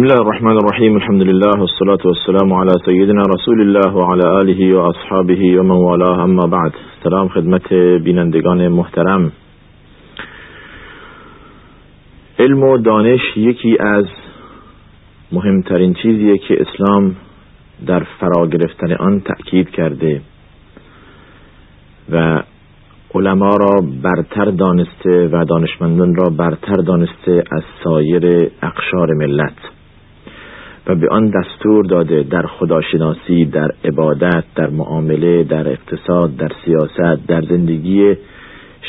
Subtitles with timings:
[0.00, 4.78] بسم الله الرحمن الرحیم الحمد لله والصلاة والسلام على سیدنا رسول الله وعلى آله و
[4.78, 6.72] اصحابه و من والاه اما بعد
[7.04, 7.72] سلام خدمت
[8.04, 9.32] بینندگان محترم
[12.38, 14.04] علم و دانش یکی از
[15.32, 17.16] مهمترین چیزیه که اسلام
[17.86, 20.20] در فرا گرفتن آن تأکید کرده
[22.12, 22.42] و
[23.14, 29.79] علما را برتر دانسته و دانشمندان را برتر دانسته از سایر اقشار ملت
[30.86, 37.26] و به آن دستور داده در خداشناسی در عبادت در معامله در اقتصاد در سیاست
[37.26, 38.16] در زندگی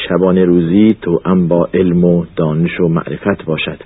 [0.08, 3.80] شبانه روزی تو ام با علم و دانش و معرفت باشد.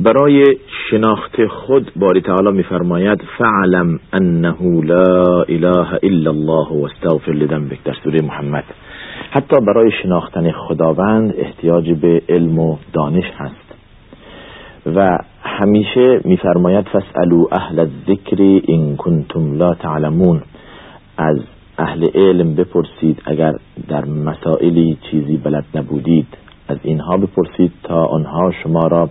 [0.00, 0.44] برای
[0.90, 7.78] شناخت خود باری تعالی میفرماید فعلم انه لا اله الا الله و استغفر لذنبک.
[7.84, 8.64] در سوره محمد.
[9.30, 13.74] حتی برای شناختن خداوند احتیاج به علم و دانش هست.
[14.86, 20.42] و همیشه میفرماید فاسالو اهل الذکر ان کنتم لا تعلمون.
[21.18, 21.38] از
[21.78, 23.52] اهل علم بپرسید اگر
[23.88, 26.26] در مسائلی چیزی بلد نبودید
[26.68, 29.08] از اینها بپرسید تا آنها شما را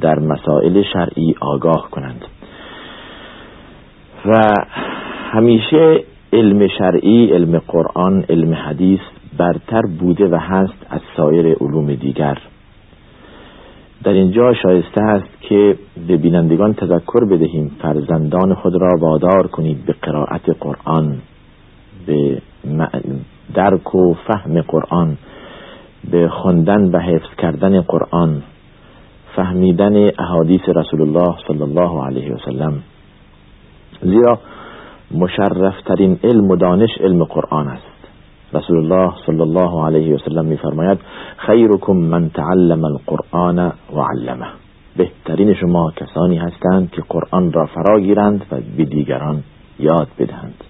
[0.00, 2.24] در مسائل شرعی آگاه کنند.
[4.26, 4.54] و
[5.32, 9.00] همیشه علم شرعی علم قرآن علم حدیث
[9.38, 12.38] برتر بوده و هست از سایر علوم دیگر.
[14.06, 19.94] در اینجا شایسته است که به بینندگان تذکر بدهیم فرزندان خود را وادار کنید به
[20.02, 21.18] قرائت قرآن
[22.06, 22.42] به
[23.54, 25.16] درک و فهم قرآن
[26.10, 28.42] به خواندن و حفظ کردن قرآن
[29.36, 32.82] فهمیدن احادیث رسول الله صلی الله علیه و سلم.
[34.02, 34.38] زیرا
[35.10, 37.95] مشرفترین علم و دانش علم قرآن است.
[38.52, 40.98] رسول الله صلی الله علیه و سلم میفرماید
[41.36, 43.58] خیرکم من تعلم القرآن
[43.96, 44.46] و علمه
[44.96, 49.42] بهترین شما کسانی هستند که قرآن را فرا گیرند و به دیگران
[49.78, 50.64] یاد بدهند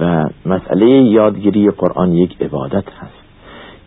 [0.00, 3.18] و مسئله یادگیری قرآن یک عبادت هست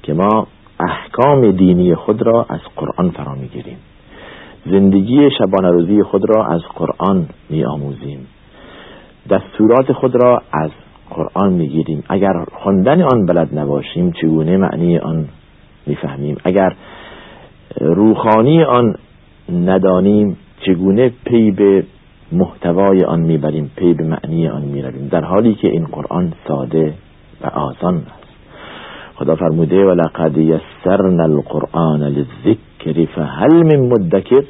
[0.04, 0.48] که ما
[0.80, 3.78] احکام دینی خود را از قرآن فرا می‌گیریم
[4.66, 8.28] زندگی شبانه روزی خود را از قرآن می آموزیم
[9.30, 10.70] دستورات خود را از
[11.12, 12.04] قرآن می‌گیریم.
[12.10, 15.26] اگر خواندن آن بلد نباشیم چگونه معنی آن
[15.88, 16.76] می‌فهمیم؟ اگر
[17.82, 18.96] روخانی آن
[19.66, 21.84] ندانیم چگونه پی به
[22.32, 25.08] محتوای آن می‌بریم؟ پی به معنی آن می‌رویم.
[25.08, 26.94] در حالی که این قرآن ساده
[27.42, 28.22] و آسان است.
[29.16, 34.44] خدا فرموده ولقد یسرنا القرآن للذکر فهل من مدکر.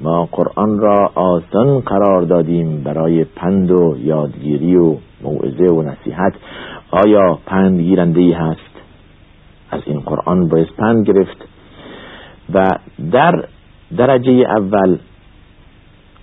[0.00, 6.32] ما قرآن را آسان قرار دادیم برای پند و یادگیری و موعظه و نصیحت
[6.90, 8.60] آیا پند گیرنده ای هست؟
[9.70, 11.48] از این قرآن باید پند گرفت
[12.54, 12.66] و
[13.12, 13.44] در
[13.96, 14.98] درجه اول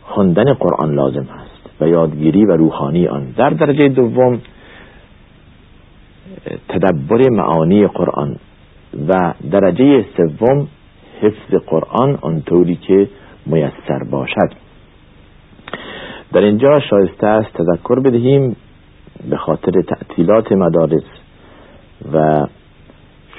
[0.02, 3.34] خواندن قرآن لازم هست و یادگیری و روحانی آن.
[3.38, 4.42] در درجه دوم
[6.70, 8.36] تدبر معانی قرآن
[9.08, 10.68] و درجه سوم
[11.22, 13.10] حفظ قرآن آنطوری که
[13.46, 14.54] میسر باشد.
[16.34, 18.56] در اینجا شایسته است تذکر بدهیم.
[19.29, 21.03] به خاطر تعطیلات مدارس
[22.13, 22.47] و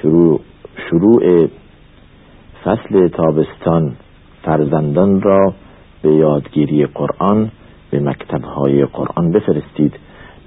[0.01, 0.41] شروع,
[0.89, 1.47] شروع
[2.63, 3.95] فصل تابستان
[4.43, 5.53] فرزندان را
[6.01, 7.51] به یادگیری قرآن
[7.91, 9.93] به مکتبهای قرآن بفرستید.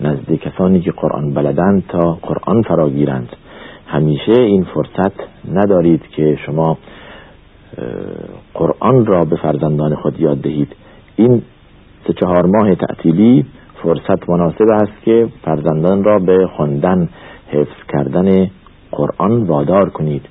[0.00, 3.28] نزد کسانی که قرآن بلدند تا قرآن فراگیرند.
[3.86, 5.12] همیشه این فرصت
[5.52, 6.78] ندارید که شما
[8.54, 10.76] قرآن را به فرزندان خود یاد دهید.
[11.16, 11.42] این
[12.06, 13.46] سه چهار ماه تعطیلی
[13.82, 17.08] فرصت مناسب است که فرزندان را به خواندن
[17.48, 18.50] حفظ کردن
[18.92, 20.22] قرآن وادار کنید.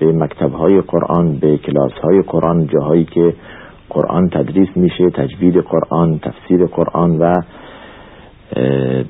[0.00, 3.34] به مکتبهای قرآن به کلاسهای قرآن جاهایی که
[3.90, 7.34] قرآن تدریس میشه تجوید قرآن تفسیر قرآن و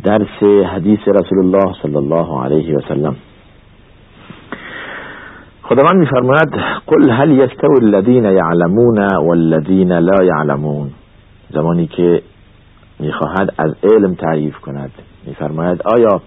[0.05, 0.43] درس
[0.75, 3.17] حدیث رسول الله صلی الله علیه و سلم.
[5.63, 6.49] خداوند میفرماید
[6.87, 10.91] قل هل یستوی الذین یعلمون والذین لا یعلمون؟
[11.51, 12.23] زمانی که
[13.01, 14.91] می‌خواهد از علم تعریف کند.
[15.27, 16.23] میفرماید آیا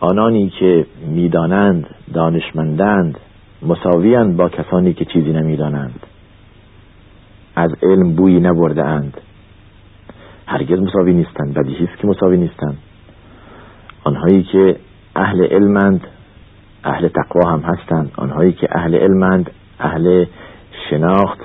[0.00, 3.18] آنانی که می‌دانند دانشمندند
[3.62, 6.00] مساویند با کسانی که چیزی نمی‌دانند؟
[7.56, 9.20] از علم بویی نبرده اند
[10.46, 12.78] هرگز مساوی نیستند بدیهی است که مساوی نیستند.
[14.04, 14.76] آنهایی که
[15.16, 16.06] اهل علمند
[16.84, 18.10] اهل تقوا هم هستند.
[18.16, 20.24] آنهایی که اهل علمند اهل
[20.90, 21.38] شناخت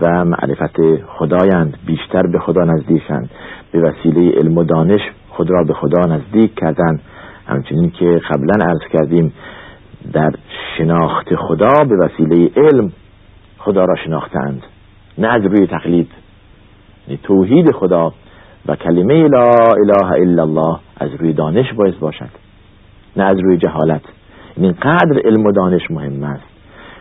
[0.00, 0.76] و معرفت
[1.06, 3.30] خدایند بیشتر به خدا نزدیکند.
[3.72, 7.02] به وسیله علم و دانش خود را به خدا نزدیک کردند
[7.46, 9.32] همچنین که قبلا عرض کردیم
[10.12, 10.32] در
[10.78, 12.92] شناخت خدا به وسیله علم
[13.58, 14.62] خدا را شناختند.
[15.18, 16.08] نه از روی تقلید
[17.22, 18.12] توحید خدا
[18.66, 19.50] و کلمه لا
[19.82, 22.30] اله الا الله از روی دانش باعث باشد
[23.16, 24.02] نه از روی جهالت.
[24.56, 26.44] این قدر علم و دانش مهم است.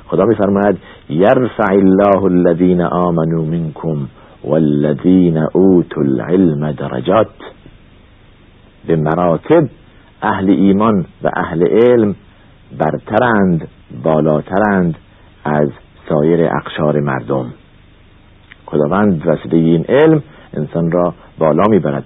[0.07, 0.77] خدا میفرماید
[1.09, 4.07] یرفع الله الذین آمنوا منکم
[4.43, 7.29] والذین اوتوا العلم درجات.
[8.87, 9.69] به مراتب
[10.21, 12.15] اهل ایمان و اهل علم
[12.77, 13.67] برترند
[14.03, 14.95] بالاترند
[15.45, 15.69] از
[16.09, 17.53] سایر اقشار مردم.
[18.65, 20.23] خداوند وسیله این علم
[20.53, 22.03] انسان را بالا می‌برد.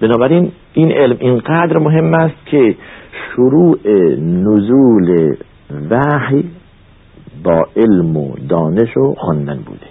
[0.00, 2.76] بنابراین این علم اینقدر مهم است که
[3.12, 3.78] شروع
[4.18, 5.36] نزول
[5.90, 6.50] وحی
[7.44, 9.89] با علم و دانش و خواندن بوده.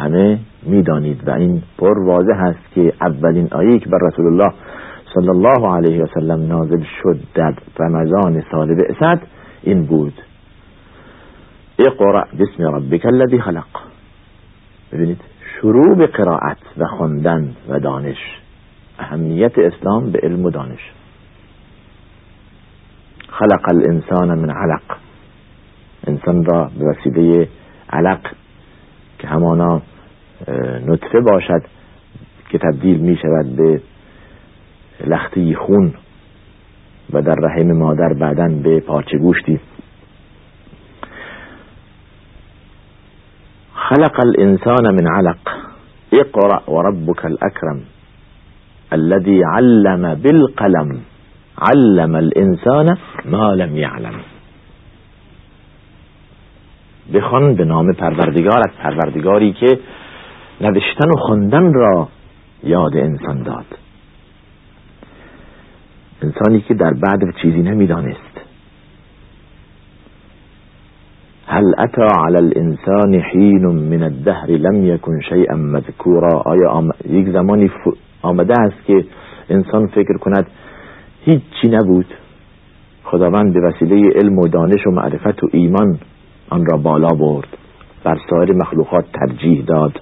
[0.00, 4.52] همه می‌دانید و این پر واضح است که اولین آیه که بر رسول الله
[5.14, 9.22] صلی الله علیه و سلم نازل شد در رمضان سال بعثت
[9.62, 10.14] این بود.
[11.78, 13.66] اقرأ بسم ربک الذی خلق.
[14.92, 15.20] ببینید
[15.60, 18.38] شروع به قرائت و خواندن و دانش.
[18.98, 20.92] اهمیت اسلام به علم و دانش.
[23.28, 24.82] خلق الانسان من علق.
[26.06, 27.48] انسان را به وسیله
[27.92, 28.20] علق
[29.18, 29.82] که همانا
[31.10, 31.62] نطفه باشد
[32.50, 33.80] که تبدیل می شود به
[35.06, 35.94] لختی خون
[37.12, 39.60] و در رحم مادر بعدا به پارچه گوشتی.
[43.74, 45.38] خلق الانسان من علق.
[46.12, 47.80] اقرأ وربك الاكرم
[48.92, 51.00] الذي علم بالقلم.
[51.58, 54.14] علم الانسان ما لم يعلم
[57.14, 59.78] بخوان به نام پروردگارت پروردگاری که
[60.60, 62.08] نوشتن و خواندن را
[62.64, 63.66] یاد انسان داد.
[66.22, 68.40] انسانی که در بعد چیزی نمی‌دانست.
[71.46, 77.70] هل اتا على الانسان حین من الدهر لم يكن شيئا مذکورا؟ آیا یک زمانی
[78.22, 79.04] آمده است که
[79.48, 80.46] انسان فکر کند
[81.24, 82.06] هیچی نبود؟
[83.04, 85.98] خداوند به وسیله علم و دانش و معرفت و ایمان
[86.50, 87.48] آن را بالا برد.
[88.04, 90.00] بر سایر مخلوقات ترجیح داد.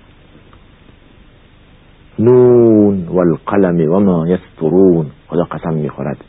[2.18, 6.24] نون والقلم و ما یسترون خدا قسم می‌خورد.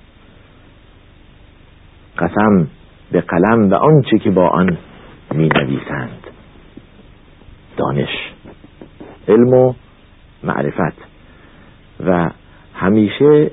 [2.18, 2.68] قسم
[3.12, 4.78] به قلم و آنچه که با آن
[5.32, 6.28] می نویسند
[7.78, 8.10] دانش
[9.28, 9.74] علم و
[10.44, 10.98] معرفت.
[12.06, 12.30] و
[12.74, 13.52] همیشه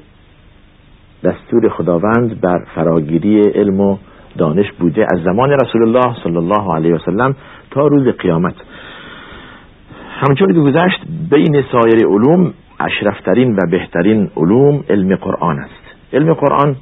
[1.24, 3.98] دستور خداوند بر فراگیری علم و
[4.38, 7.36] دانش بوده از زمان رسول الله صلی الله علیه وسلم
[7.70, 8.54] تا روز قیامت.
[10.16, 15.86] همچون که گذشت بین سایر علوم اشرفترین و بهترین علوم علم قرآن است.
[16.12, 16.76] علم قرآن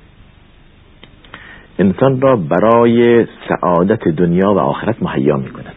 [1.78, 5.75] انسان را برای سعادت دنیا و آخرت مهیا می کند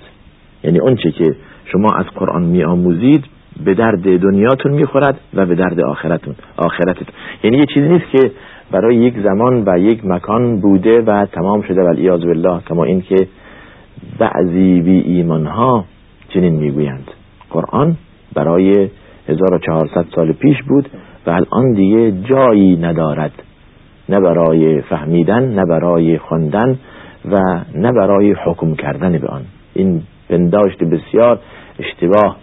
[0.63, 3.25] یعنی اونچه که شما از قرآن می آموزید
[3.65, 7.07] به درد دنیاتون می‌خورد و به درد آخرتون آخرتتون
[7.44, 8.31] یعنی یه چیزی نیست که
[8.71, 13.27] برای یک زمان و یک مکان بوده و تمام شده و بالله کما این که
[14.19, 15.86] بعضی بی ایمان ها
[16.30, 17.12] چنین می‌گویند.
[17.50, 17.98] قرآن
[18.34, 18.90] برای
[19.28, 20.90] 1400 سال پیش بود
[21.28, 23.32] و الان دیگه جایی ندارد.
[24.10, 26.80] نه برای فهمیدن نه برای خواندن
[27.32, 29.42] و نه برای حکم کردن به آن.
[29.74, 31.40] این پنداشت بسیار
[31.80, 32.38] اشتباه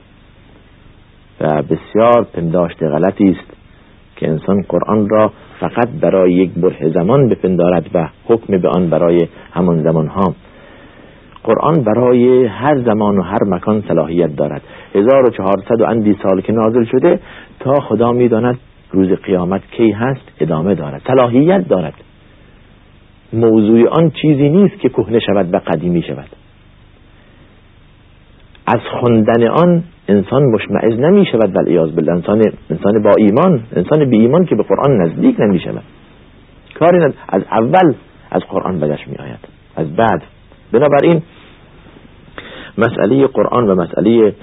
[1.40, 3.54] و بسیار پنداشت غلطی است
[4.16, 9.28] که انسان قرآن را فقط برای یک بره زمان بپندارد و حکم به آن برای
[9.52, 10.34] همان زمان ها.
[11.44, 14.62] قرآن برای هر زمان و هر مکان صلاحیت دارد.
[14.94, 17.20] 1400 و اندی سال که نازل شده
[17.60, 18.58] تا خدا می‌داند
[18.90, 21.94] روز قیامت کی هست ادامه دارد صلاحیت دارد.
[23.32, 26.28] موضوع آن چیزی نیست که کهنه شود و قدیمی شود.
[28.66, 34.16] از خوندن آن انسان مشمعز نمی شود ولی بالله انسان انسان با ایمان انسان بی
[34.16, 35.82] ایمان که به قرآن نزدیک نمی شود
[36.78, 37.94] کاری از اول
[38.30, 39.38] از قرآن بدش می آید
[39.76, 40.22] از بعد.
[40.72, 41.22] بنابراین
[42.78, 44.34] مسئله قرآن و مسئله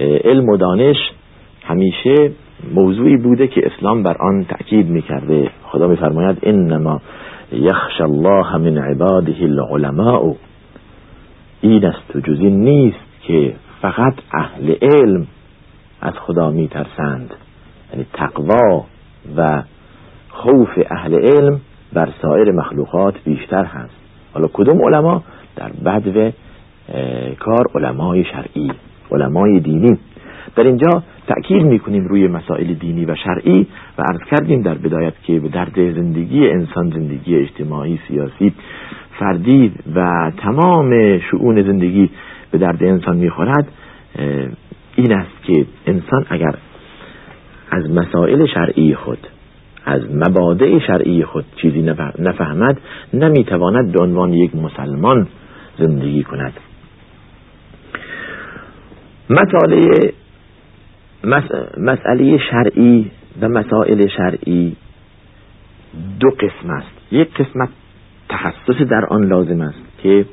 [0.00, 0.96] علم و دانش
[1.64, 2.32] همیشه
[2.74, 5.50] موضوعی بوده که اسلام بر آن تأکید می‌کرده.
[5.62, 7.00] خدا میفرماید انما
[7.52, 10.34] یخش الله من عباده العلماء.
[11.60, 15.26] این است و جزی نیست که فقط اهل علم
[16.00, 17.34] از خدا میترسند.
[17.92, 18.84] یعنی تقوا
[19.36, 19.62] و
[20.30, 21.60] خوف اهل علم
[21.92, 23.94] بر سایر مخلوقات بیشتر هست.
[24.34, 25.22] حالا کدوم علما؟
[25.56, 26.30] در بدو
[27.38, 28.70] کار علمای شرعی.
[29.12, 29.98] علمای دینی.
[30.56, 33.66] در اینجا تأکید می‌کنیم روی مسائل دینی و شرعی
[33.98, 38.52] و عرض کردیم در بدایت که به درد زندگی انسان زندگی اجتماعی سیاسی
[39.18, 42.10] فردی و تمام شعون زندگی
[42.50, 43.72] به درد انسان می‌خورد
[44.96, 46.54] این است که انسان اگر
[47.70, 49.26] از مسائل شرعی خود
[49.84, 51.82] از مبادع شرعی خود چیزی
[52.18, 52.80] نفهمد
[53.14, 55.26] نمی‌تواند به عنوان یک مسلمان
[55.78, 56.52] زندگی کند.
[59.30, 60.12] مسئله
[61.78, 64.76] مسئله شرعی و مسائل شرعی
[66.20, 67.12] دو قسم است.
[67.12, 67.68] یک قسمت
[68.28, 70.26] تخصص در آن لازم است که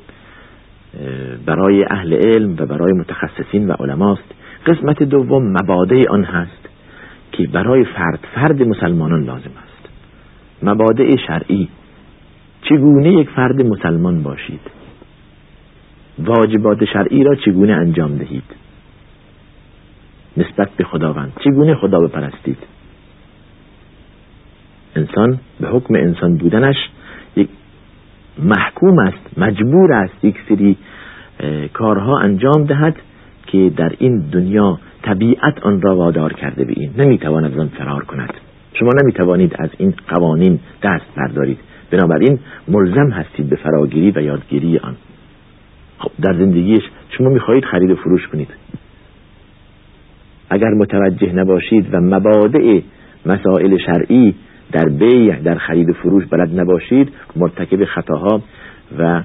[1.45, 4.33] برای اهل علم و برای متخصصین و علماست.
[4.65, 6.69] قسمت دوم مبادع آن هست
[7.31, 9.89] که برای فرد فرد مسلمانان لازم است.
[10.63, 11.69] مبادع شرعی.
[12.61, 14.59] چگونه یک فرد مسلمان باشید؟
[16.19, 18.64] واجبات شرعی را چگونه انجام دهید؟
[20.37, 21.33] نسبت به خداوند.
[21.43, 22.57] چگونه خدا بپرستید؟
[24.95, 26.75] انسان به حکم انسان بودنش
[27.35, 27.49] یک
[28.43, 30.77] محکوم است مجبور است یک سری
[31.73, 32.95] کارها انجام دهد
[33.47, 36.91] که در این دنیا طبیعت آن را وادار کرده به این.
[36.97, 38.33] نمی‌تواند از آن فرار کند.
[38.73, 41.59] شما نمی‌توانید از این قوانین دست بردارید.
[41.91, 44.95] بنابراین ملزم هستید به فراگیری و یادگیری آن.
[45.97, 48.49] خب در زندگیش شما می‌خواهید خرید و فروش کنید.
[50.49, 52.79] اگر متوجه نباشید و مبادع
[53.25, 54.35] مسائل شرعی
[54.71, 58.41] در بیع در خرید و فروش بلد نباشید مرتکب خطاها
[58.99, 59.23] و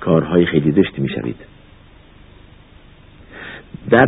[0.00, 1.36] کارهای خیلی زشت می‌شوید.
[3.90, 4.06] در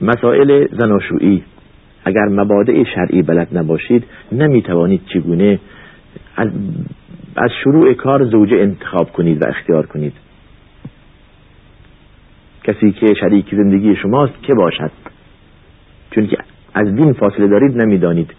[0.00, 1.42] مسائل زناشویی
[2.04, 5.58] اگر مبادع شرعی بلد نباشید نمی‌توانید چگونه
[7.36, 10.12] از شروع کار زوجه انتخاب کنید و اختیار کنید.
[12.64, 14.90] کسی که شریک زندگی شماست که باشد؟
[16.10, 16.36] چون که
[16.74, 18.30] از دین فاصله دارید نمی‌دانید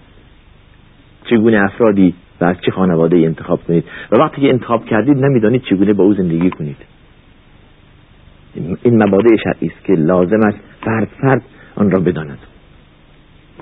[1.25, 5.93] چگونه افرادی و از چه خانواده انتخاب کنید و وقتی که انتخاب کردید نمی‌دانید چگونه
[5.93, 6.77] با او زندگی کنید.
[8.83, 11.41] این مبادع شرعی است که لازم است فرد فرد
[11.75, 12.37] آن را بداند.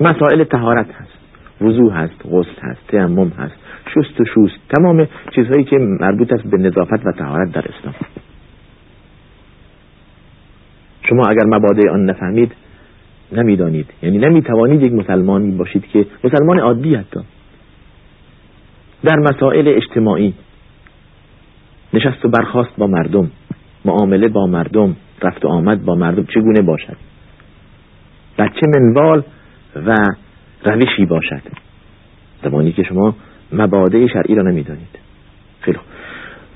[0.01, 1.19] مسائل تهارت هست
[1.61, 6.57] وضوع هست غسل هست تیمم هست شست و شوست تمام چیزهایی که مربوط است به
[6.57, 7.95] نظافت و تهارت در اسلام.
[11.09, 12.51] شما اگر مبادع آن نفهمید
[13.31, 13.87] نمی‌دانید.
[14.03, 17.19] یعنی نمی‌توانید یک مسلمانی باشید که مسلمان عادی حتی.
[19.03, 20.33] در مسائل اجتماعی
[21.93, 23.31] نشست و برخواست با مردم
[23.85, 26.97] معامله با مردم رفت و آمد با مردم چگونه باشد؟
[28.39, 29.23] و چه منوال
[29.75, 29.95] و
[30.65, 31.41] روشی باشد؟
[32.43, 33.15] زمانی که شما
[33.51, 34.99] مبادع شرعی را نمی‌دانید.
[35.61, 35.77] خیلی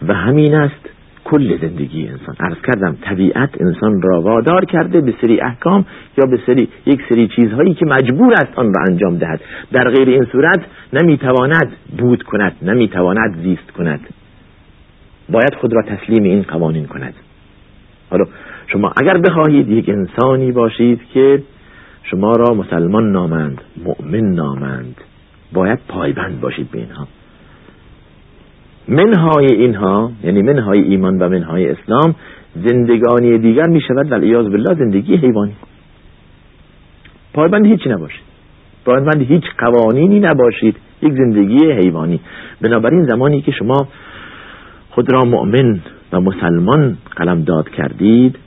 [0.08, 0.89] و همین است
[1.25, 2.36] کل زندگی انسان.
[2.39, 5.86] عرض کردم طبیعت انسان را وادار کرده به سری احکام
[6.18, 9.42] یا به سری یک سری چیزهایی که مجبور است آن را انجام دهد.
[9.72, 14.00] در غیر این صورت نمی‌تواند بود کند نمی‌تواند زیست کند.
[15.30, 17.13] باید خود را تسلیم این قوانین کند.
[18.10, 18.25] حالا
[18.68, 21.44] شما اگر بخواهید یک انسانی باشید که
[22.03, 24.96] شما را مسلمان نامند مؤمن نامند
[25.53, 27.08] باید پایبند باشید به اینها.
[28.88, 32.16] منهای اینها یعنی منهای ایمان و منهای اسلام
[32.56, 35.54] زندگانی دیگر می شود و ایاز بالله زندگی حیوانی.
[37.34, 38.24] پایبند هیچی نباشید.
[38.86, 40.75] پایبند هیچ قوانینی نباشید.
[41.02, 42.20] یک زندگی حیوانی.
[42.62, 43.88] بنابراین زمانی که شما
[44.90, 45.80] خود را مؤمن
[46.13, 48.38] و مسلمان قلم داد کردید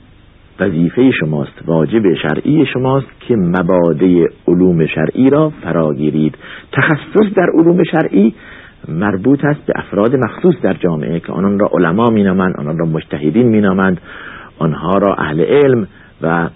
[0.59, 6.35] وظیفه شماست واجب شرعی شماست که مبادع علوم شرعی را فراگیرید.
[6.71, 8.33] تخصص در علوم شرعی
[8.87, 13.47] مربوط است به افراد مخصوص در جامعه که آنان را علما مینامند آنان را مجتهدین
[13.47, 14.01] مینامند
[14.59, 15.87] آنها را اهل علم
[16.21, 16.49] و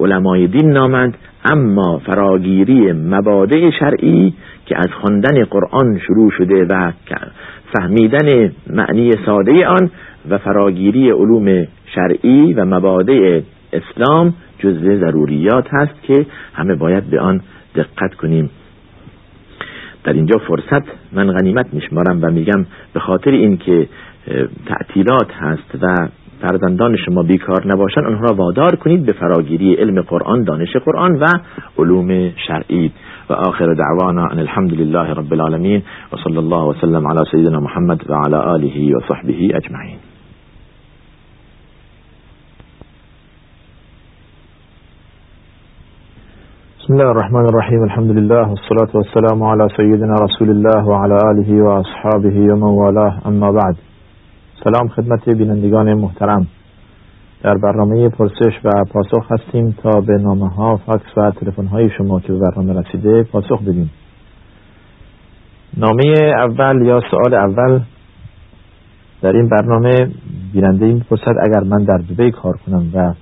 [0.00, 1.16] علمای دین نامند.
[1.44, 4.34] اما فراگیری مبادع شرعی
[4.66, 6.92] که از خواندن قرآن شروع شده و
[7.72, 9.90] فهمیدن معنی ساده آن
[10.30, 13.40] و فراگیری علوم شرعی و مبادع
[13.72, 17.40] اسلام جزء ضروریات هست که همه باید به آن
[17.74, 18.50] دقت کنیم.
[20.04, 23.88] در اینجا فرصت من غنیمت میشمارم و میگم به خاطر اینکه
[24.66, 26.08] تعطیلات هست و
[26.40, 31.26] فرزندان شما بیکار نباشن آنها را وادار کنید به فراگیری علم قرآن دانش قرآن و
[31.78, 32.92] علوم شرعی.
[33.30, 38.10] و آخر دعوانا ان الحمد لله رب العالمین و صلی الله وسلم على سیدنا محمد
[38.10, 40.07] و على آله و صحبه اجمعین.
[46.88, 51.82] بسم الله الرحمن الرحیم الحمد لله والصلاة والسلام على سيدنا رسول الله وعلى آله و
[52.52, 53.76] ومن والاه اما بعد
[54.64, 56.46] سلام خدمت بینندگان محترم
[57.42, 62.20] در برنامه پرسش و پاسخ هستیم تا به نامه ها فاکس و تلفن های شما
[62.20, 63.90] که به برنامه رسیده پاسخ بدیم
[65.76, 67.80] نامه اول یا سوال اول
[69.22, 70.10] در این برنامه
[70.52, 73.12] بیننده این پرسد اگر من در دبی کار کنم و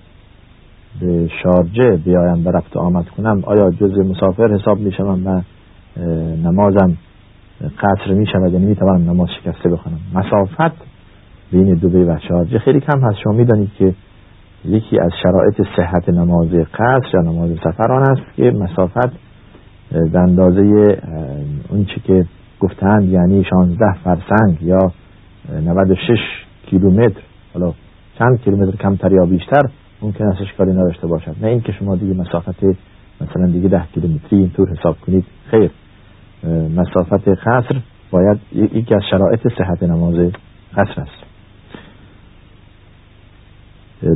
[1.01, 5.43] به شارجه بیایم و رفت آمد کنم آیا جز مسافر حساب می شوم و
[6.45, 6.97] نمازم
[7.61, 10.77] قصر می شود یعنی می توانم نماز شکسته بخونم مسافت
[11.53, 13.19] بین دوبه و شارجه خیلی کم هست.
[13.25, 13.95] شما می‌دانید که
[14.65, 19.13] یکی از شرایط صحت نماز قصر یا نماز سفر آن است که مسافت
[19.91, 20.61] به اندازه
[21.69, 22.27] اون چی که
[22.61, 24.93] گفتند یعنی 16 فرسنگ یا
[25.65, 26.19] 96
[26.67, 27.21] کیلومتر
[27.55, 27.73] حالا
[28.19, 29.63] چند کیلومتر کمتر یا بیشتر
[30.03, 31.37] ممکن است اشکالی نداشته باشد.
[31.41, 32.65] نه اینکه شما دیگه مسافت
[33.21, 35.25] مثلا دیگه ده کیلومتری اینطور حساب کنید.
[35.51, 35.71] خیر.
[36.77, 40.33] مسافت قصر باید یکی از شرایط صحت نماز
[40.77, 41.27] قصر است.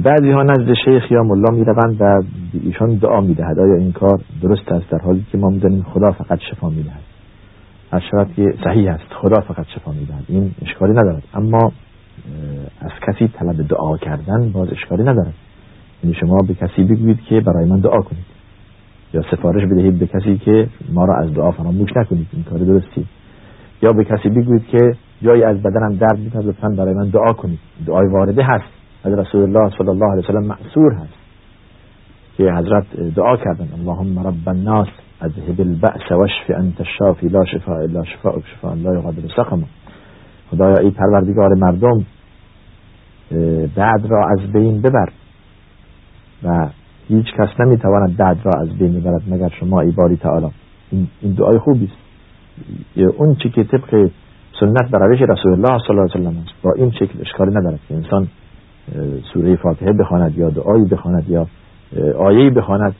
[0.05, 1.65] بعضی ها نزد شیخ یا ملا می
[2.01, 2.23] و
[2.65, 6.13] ایشان دعا می دهد آیا این کار درست است در حالی که ما می خدا
[6.13, 7.03] فقط شفا می دهد
[7.93, 8.03] از
[8.37, 11.23] که صحیح است خدا فقط شفا می دهد این اشکالی ندارد.
[11.35, 11.73] اما
[12.81, 15.35] از کسی طلب دعا کردن باز اشکالی ندارد.
[16.05, 18.25] یعنی شما به کسی بگویید که برای من دعا کنید.
[19.15, 22.27] یا سفارش بدهید به کسی که ما را از دعا فراموش نکنید.
[22.33, 23.07] این کار درستی.
[23.83, 24.93] یا به کسی بگویید که
[25.23, 27.59] جایی از بدنم درد می‌کند لطفا برای من دعا کنید.
[27.87, 28.65] دعای وارده هست.
[29.05, 31.21] از رسول الله صلی الله علیه وسلم معصور هست.
[32.37, 34.89] که حضرت دعا کردن اللهم رب الناس
[35.21, 39.67] اذهب البأس واشف انت الشافی لا شفاء الا شفاء شفاء لا یغادر سقما.
[40.51, 42.05] خدایا ای پروردگار مردم
[43.77, 45.09] درد را از بین ببر.
[46.45, 46.69] و
[47.09, 50.47] هیچ کس نمی‌تواند درد را از بین ببرد مگر شما ای باری تعالی.
[50.91, 53.17] این دعای خوبی است.
[53.19, 54.11] اون چی که طبق
[54.61, 56.63] سنت بر رسول الله صلی الله علیه و است.
[56.63, 58.29] با این شکل اشکالی ندارد که انسان
[59.33, 61.47] سوره فاتحه بخواند یا دعایی بخواند یا
[62.19, 62.95] آیه‌ای بخواند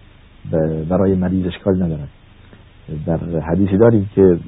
[0.89, 2.09] برای مریض اشکال ندارد.
[3.07, 4.39] در حدیثی داریم که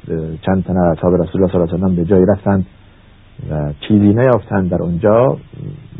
[0.46, 2.66] چند تن اصحاب رسول الله صلی الله علیه و به جایی رفتند
[3.50, 5.36] و چیزی نیافتند در اونجا.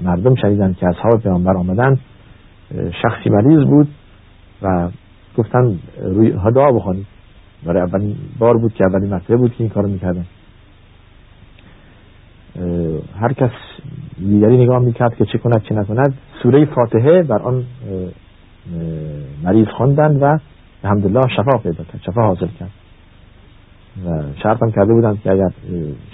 [0.05, 2.01] مردم شنیدند که اصحاب پیامبر آمدند.
[3.03, 3.89] شخصی مریض بود
[4.63, 4.89] و
[5.37, 7.07] گفتن روی دعا بخوانید.
[7.67, 10.27] برای اولین بار بود که اولین مرتبه بود که این کارو می‌کردن.
[13.21, 13.51] هر کس
[14.19, 16.15] دیگری نگاه می‌کرد که چه کند چه نکند.
[16.43, 17.65] سوره فاتحه بر آن
[19.45, 20.39] مریض خواندند و
[20.85, 22.71] الحمدلله شفا پیدا کرد شفا حاصل کرد.
[24.07, 25.51] و شرط هم کرده بودند که اگر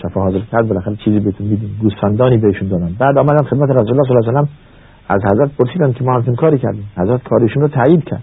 [0.03, 1.79] شفا حاصل کرد بالاخره چیزی بهتون میدیم.
[1.81, 2.97] گوسفندانی بهشون دادن.
[2.99, 4.47] بعد آمدن خدمت رسول الله صلی الله علیه و
[5.09, 6.89] از حضرت پرسیدن که ما همچین کاری کردیم.
[6.97, 8.23] حضرت کارشون رو تایید کرد.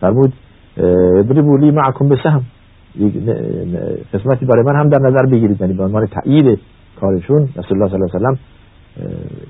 [0.00, 0.32] فرمود
[0.76, 2.42] اضربوا لی معکم بسهم
[4.12, 5.60] قسمتی برای من هم در نظر بگیرید.
[5.60, 6.58] یعنی به عنوان تایید
[7.00, 8.36] کارشون رسول الله صلی الله علیه و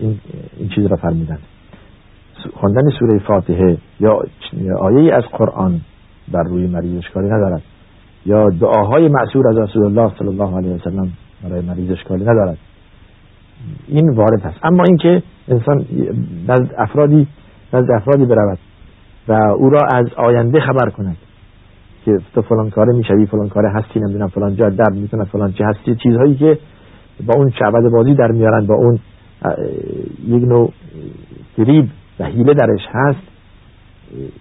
[0.00, 0.18] این,
[0.56, 1.38] این چیز را فرمودن
[2.54, 4.22] خواندن سوره فاتحه یا
[4.78, 5.80] آیه از قرآن
[6.32, 7.62] بر روی مریض اشکالی ندارد.
[8.26, 11.12] یا دعاهای معصور از رسول الله صلی الله علیه و سلم
[11.44, 12.58] برای مریض اشکالی ندارد.
[13.88, 15.84] این وارد هست اما اینکه انسان
[16.48, 17.26] نزد افرادی
[17.72, 18.58] نزد افرادی برود
[19.28, 21.16] و او را از آینده خبر کند
[22.04, 25.64] که تو فلان کاره می‌شوی فلان کاره هستی نمی‌دونم فلان جا درد می‌کنه فلان چه
[25.64, 25.96] هستی.
[26.02, 26.58] چیزهایی که
[27.26, 28.98] با اون شعبد بازی در میارن با اون
[30.26, 30.72] یک نوع
[31.56, 31.88] فریب
[32.20, 33.20] و حیله درش هست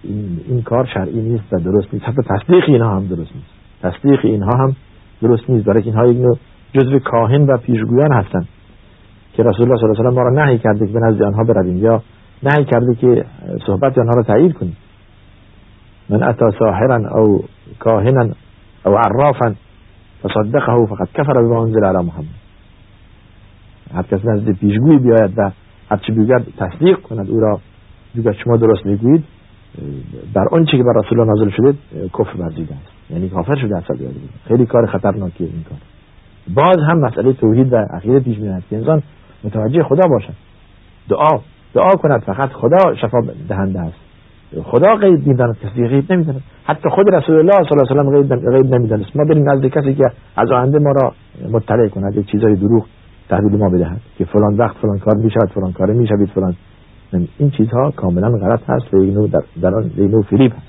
[0.02, 2.04] این, این کار شرعی نیست و درست نیست.
[2.04, 3.50] حتی تصدیق اینها هم درست نیست.
[3.82, 4.76] تصدیق اینها هم
[5.22, 5.66] درست نیست.
[5.66, 6.38] برای اینها یک نوع
[6.72, 8.48] جزو کاهن و پیشگویان هستند
[9.36, 11.44] که رسول الله صلی الله علیه و ما را نهی کرده که به نزد آنها
[11.44, 12.02] برویم یا
[12.42, 13.24] نهی کرده که
[13.66, 14.76] صحبت آنها را تایید کنیم.
[16.08, 17.44] من اتا ساحرا او
[17.78, 18.28] کاهنا
[18.86, 19.54] او عرافا
[20.22, 22.24] فصدقه فقط کفر بما انزل علی محمد.
[23.94, 25.50] هر کس نزد پیشگوی بیاید و
[25.90, 27.60] هرچی بگوید تصدیق کند او را.
[28.16, 29.24] بگوید شما درست می‌گویید
[30.34, 31.74] در آنچه که بر رسول الله نازل شده
[32.18, 33.10] کفر ورزیده است.
[33.10, 33.86] یعنی کافر شده است
[34.48, 35.78] خیلی کار خطرناکیه این کار.
[36.54, 39.02] باز هم مسئله توحید و عقیده پیش میاد که انسان
[39.44, 40.34] متوجه خدا باشد
[41.08, 41.40] دعا
[41.74, 43.96] دعا کند فقط خدا شفا دهنده است.
[44.64, 46.42] خدا غیب می‌داند کسی غیب نمی‌داند.
[46.64, 49.16] حتی خود رسول الله صلی الله علیه و سلم غیب نمی‌دانست.
[49.16, 50.04] ما بریم نزد کسی که
[50.36, 51.12] از آینده ما را
[51.52, 52.86] مطلع کند یک چیزای دروغ
[53.28, 56.56] تحویل ما بدهد که فلان وقت فلان کار می شود فلان کار می شود فلان
[57.38, 60.66] این چیزها کاملا غلط هست و یک در, در نوع فریب هست.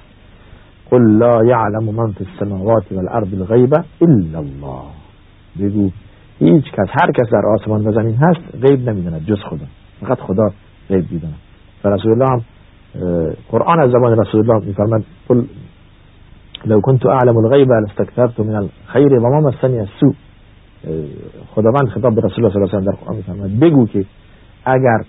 [0.92, 4.84] قل لا يعلم من في السماوات والارض الغیب الا الله.
[5.60, 5.90] بگو
[6.40, 9.66] هیچ کس هر کس در آسمان و زمین هست غیب نمی‌داند جز خدا.
[10.02, 10.50] فقط خدا
[10.90, 11.36] غیب می‌داند.
[11.84, 12.42] و رسول الله هم
[13.50, 15.44] قرآن از زمان رسول الله میفرماد قل
[16.66, 20.14] لو كنت اعلم الغیب لاستكثرت من الخير وما مسني السوء.
[21.56, 24.06] خداوند خطاب به رسول الله صلی الله علیه و در قرآن بگو که
[24.66, 25.00] اگر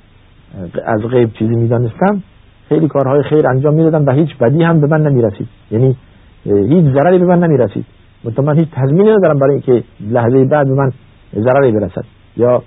[0.84, 2.22] از غیب چیزی می‌دانستم
[2.68, 5.48] خیلی کارهای خیر انجام می‌دادم و هیچ بدی هم به من نمی‌رسید.
[5.70, 5.96] یعنی
[6.44, 7.86] هیچ ضرری به من نمی‌رسید.
[8.24, 10.92] مثلا من هیچ تضمینی ندارم برای اینکه لحظه بعد به من
[11.34, 12.04] ضرری برسد.
[12.36, 12.62] یا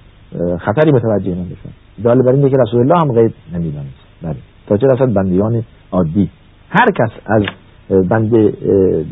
[0.59, 1.69] خطری متوجه من بشم
[2.03, 4.01] دال بر اینه که رسول الله هم غیب نمی‌دانست.
[4.23, 4.35] بله.
[4.67, 6.29] تا چه رسد بندیان عادی.
[6.69, 7.43] هر کس از
[8.09, 8.53] بنده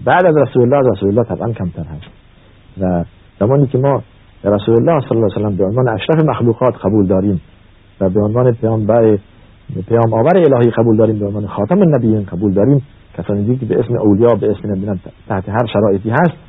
[0.05, 2.11] بعد از رسول الله از رسول الله طبعا کمتر هست.
[2.81, 3.03] و
[3.39, 4.03] زمانی که ما
[4.43, 7.41] رسول الله صلی الله علیه و به عنوان اشرف مخلوقات قبول داریم
[8.01, 9.17] و به عنوان پیامبر
[9.87, 12.81] پیام آور الهی قبول داریم به عنوان خاتم النبیین قبول داریم
[13.17, 16.48] کسانی که به اسم اولیا به اسم نبیان تحت هر شرایطی هست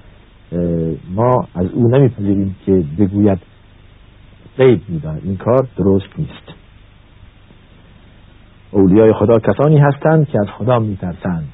[1.14, 3.38] ما از او نمیپذیریم که بگوید
[4.58, 6.52] غیب می‌داند این کار درست نیست.
[8.70, 11.48] اولیای خدا کسانی هستند که از خدا میترسند.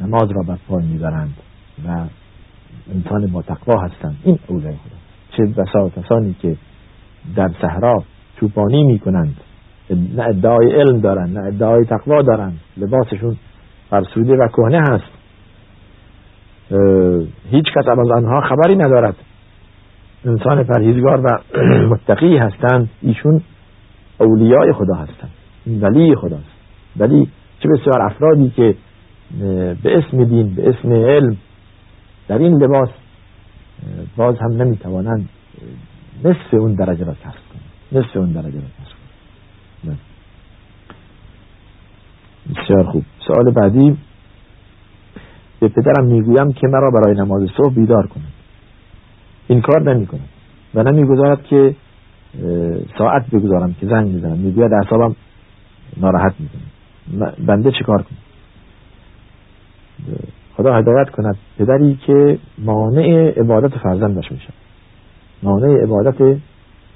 [0.00, 1.34] نماز را بر پای می‌برند
[1.86, 2.06] و
[2.94, 4.16] انسان با تقوا هستند.
[4.24, 4.96] این اولیای خدا.
[5.36, 6.56] چه بسا کسانی که
[7.36, 8.02] در صحرا
[8.40, 9.36] چوپانی می‌کنند.
[9.90, 12.60] نه ادعای علم دارند نه ادعای تقوا دارند.
[12.76, 13.36] لباسشون
[13.90, 15.13] فرسوده و کهنه هست.
[17.50, 19.16] هیچ کس از آنها خبری ندارد.
[20.24, 21.38] انسان پرهیزگار و
[21.90, 22.90] متقی هستند.
[23.02, 23.40] ایشون
[24.18, 25.30] اولیای خدا هستند.
[25.66, 26.54] ولی خداست.
[26.96, 28.74] ولی چه بسیار افرادی که
[29.82, 31.36] به اسم دین به اسم علم
[32.28, 32.88] در این لباس
[34.16, 35.28] باز هم نمی‌توانند
[36.24, 38.04] نصف اون درجه را کسب کنند.
[38.04, 38.96] نصف اون درجه را کسب
[39.82, 39.98] کنند.
[42.56, 43.04] بسیار خوب.
[43.26, 43.96] سوال بعدی.
[45.64, 48.32] به پدرم می‌گویم که مرا برای نماز صبح بیدار کند
[49.48, 50.28] این کار نمی کند
[50.74, 51.74] و نمی‌گذارد که
[52.98, 55.16] ساعت بگذارم که زنگ می‌زنم می‌گوید اعصابم
[55.96, 57.32] ناراحت می‌کنه.
[57.46, 58.18] بنده چیکار کنم؟
[60.56, 64.52] خدا هدایت کند پدری که مانع عبادت فرزندش میشه
[65.42, 66.38] مانع عبادت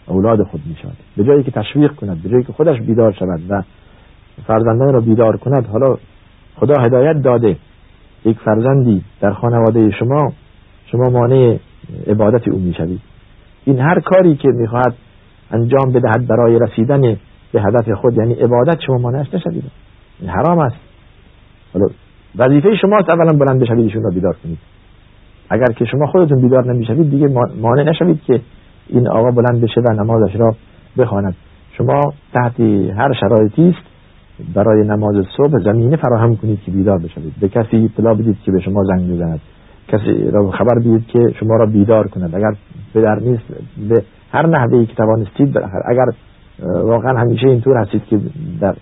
[0.07, 0.97] اولاد خود می‌شود.
[1.17, 3.63] به جایی که تشویق کند به جایی که خودش بیدار شود و
[4.47, 5.97] فرزندان را بیدار کند حالا
[6.57, 7.57] خدا هدایت داده.
[8.25, 10.33] یک فرزندی در خانواده شما
[10.87, 11.57] شما مانع
[12.07, 13.01] عبادت او می‌شوید.
[13.65, 14.95] این هر کاری که می‌خواهد
[15.51, 17.01] انجام بدهد برای رسیدن
[17.53, 19.65] به هدف خود یعنی عبادت شما مانعش نشوید.
[20.21, 20.77] این حرام است.
[21.75, 21.87] حالا
[22.37, 24.59] وظیفه شماست اولا بلند بشوید ایشون را بیدار کنید.
[25.51, 27.29] اگر که شما خودتون بیدار نمی‌شوید دیگه
[27.61, 28.41] مانع نشوید که
[28.89, 30.55] این آقا بلند بشه و نمازش را
[30.99, 31.35] بخواند.
[31.73, 32.01] شما
[32.33, 32.61] تحت
[32.97, 33.98] هر شرایطی است
[34.55, 37.33] برای نماز صبح زمینه فراهم کنید که بیدار بشوید.
[37.41, 39.41] به کسی اطلاع بدید که به شما زنگ بزند
[39.89, 42.35] کسی را خبر بدید که شما را بیدار کند.
[42.35, 42.53] اگر
[42.95, 43.45] پدر نیست
[43.89, 46.05] به هر نحوه که توانستید بالاخره اگر
[46.83, 48.21] واقعا همیشه اینطور هستید که
[48.61, 48.75] در,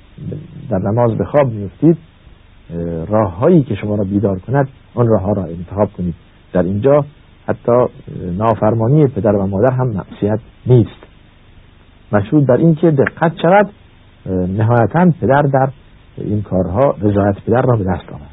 [0.71, 1.97] در نماز به خواب میفتید
[3.09, 6.15] راه هایی که شما را بیدار کند آن راه ها را انتخاب کنید.
[6.53, 7.05] در اینجا
[7.49, 7.87] حتی
[8.39, 11.07] نافرمانی پدر و مادر هم معصیت نیست.
[12.13, 13.71] مشروط در این که دقت شود
[14.31, 15.69] نهایتا پدر در
[16.17, 18.31] این کارها رضایت پدر را به دست آورد.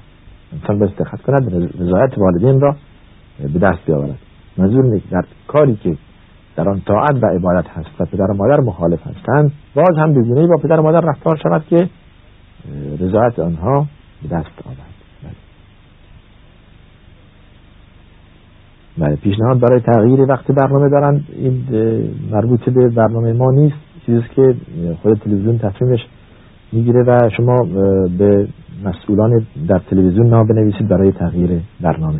[0.53, 2.75] انسان به دقت کند رضایت والدین را
[3.53, 4.17] به دست بیاورد.
[4.57, 5.97] منظور در کاری که
[6.55, 10.47] در آن طاعت و عبادت هست و پدر و مادر مخالف هستند باز هم بگونه
[10.47, 11.89] با پدر و مادر رفتار شود که
[12.99, 13.87] رضایت آنها
[14.23, 14.93] به دست آورد.
[18.97, 19.15] بله.
[19.15, 21.27] پیشنهاد برای تغییر وقت برنامه دارند.
[21.35, 21.65] این
[22.31, 23.92] مربوط به برنامه ما نیست.
[24.05, 24.55] چیزی که
[25.01, 25.99] خود تلویزیون تصمیمش
[26.71, 27.63] می‌گیره و شما
[28.17, 28.47] به
[28.85, 31.49] مسئولان در تلویزیون نام بنویسید برای تغییر
[31.81, 32.19] برنامه.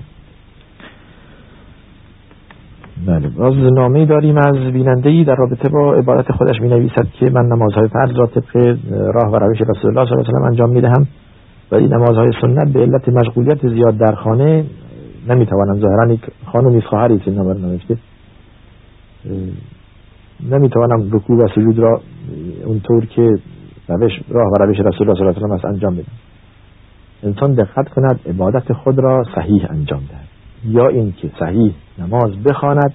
[3.08, 3.30] بله.
[3.30, 7.46] باز نامه داریم از بیننده ای در رابطه با عبارت خودش می نویسد که من
[7.46, 10.82] نمازهای فرض را طبق راه و روش رسول الله صلی الله علیه و انجام می
[10.82, 11.08] دهم
[11.72, 14.66] ولی نمازهای سنت به علت مشغولیت زیاد در خانه
[15.30, 17.98] نمی توانم ظاهرا یک خانومی خواهری که نامه نوشته
[20.52, 22.02] نمی توانم رکوع و سجود را
[22.66, 23.30] اونطور که
[23.88, 26.12] روش راه و روش رسول الله صلی الله علیه و انجام بدم
[27.24, 30.28] انسان دقت کند عبادت خود را صحیح انجام دهد.
[30.66, 32.94] یا اینکه صحیح نماز بخواند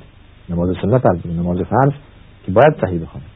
[0.50, 1.92] نماز سنت از نماز فرض
[2.46, 3.26] که باید صحیح بخواند.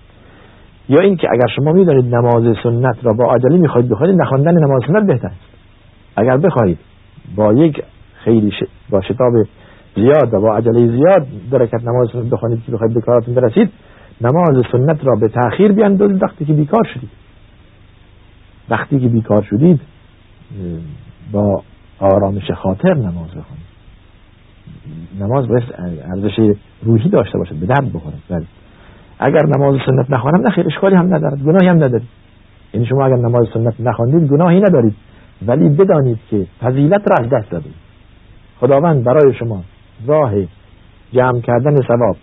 [0.89, 5.07] یا اینکه اگر شما می‌دانید نماز سنت را با عجله می‌خواهید بخواهید نخواندن نماز سنت
[5.07, 5.53] بهتر است.
[6.17, 6.79] اگر بخواهید
[7.37, 7.83] با یک
[8.15, 8.65] خیلی ش...
[8.91, 9.33] با شتاب
[9.95, 13.71] زیاد و با عجله زیاد درکت نماز سنت بخوانید که بخواهید به کاراتون برسید
[14.21, 17.11] نماز سنت را به تأخیر بیاندازید وقتی که بیکار شدید.
[18.71, 19.81] وقتی که بیکار شدید
[21.33, 21.63] با
[21.99, 23.73] آرامش خاطر نماز بخوانید
[25.21, 25.63] نماز باید
[26.15, 28.45] ارزش روحی داشته باشد به درد بخوره بله.
[29.19, 32.09] اگر نماز سنت نخوانم نخیر اشکالی هم ندارد گناهی هم ندارید.
[32.75, 34.95] یعنی شما اگر نماز سنت نخواندید گناهی ندارید.
[35.47, 37.75] ولی بدانید که فضیلت را از دست دادید.
[38.61, 39.63] خداوند برای شما
[40.07, 40.33] راه
[41.13, 42.17] جمع کردن ثواب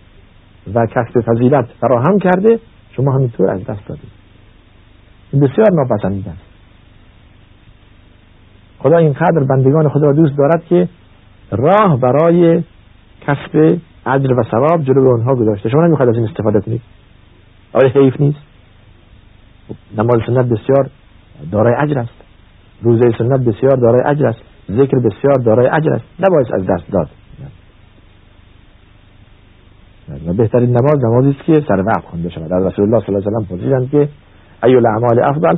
[0.74, 2.60] و کسب فضیلت فراهم کرده
[2.96, 4.10] شما همینطور از دست دادید.
[5.32, 6.50] این بسیار ناپسندیده است
[8.78, 10.88] خدا اینقدر بندگان خدا دوست دارد که
[11.50, 12.62] راه برای
[13.20, 15.68] کسب اجر و ثواب جلو اونها گذاشته.
[15.68, 16.82] شما نمی‌خواید از این استفاده کنید.
[17.72, 18.38] آیا حیف نیست؟
[19.96, 20.90] نماز سنت بسیار
[21.52, 22.14] دارای اجر است.
[22.82, 24.40] روزه سنت بسیار دارای اجر است.
[24.70, 26.04] ذکر بسیار دارای اجر است.
[26.20, 27.08] نباید از دست داد
[30.26, 32.52] و بهترین نماز نمازی است که سر وقت خونده شود.
[32.52, 34.08] از رسول الله صلی الله علیه و پرسیدند که
[34.64, 35.56] ای الاعمال افضل؟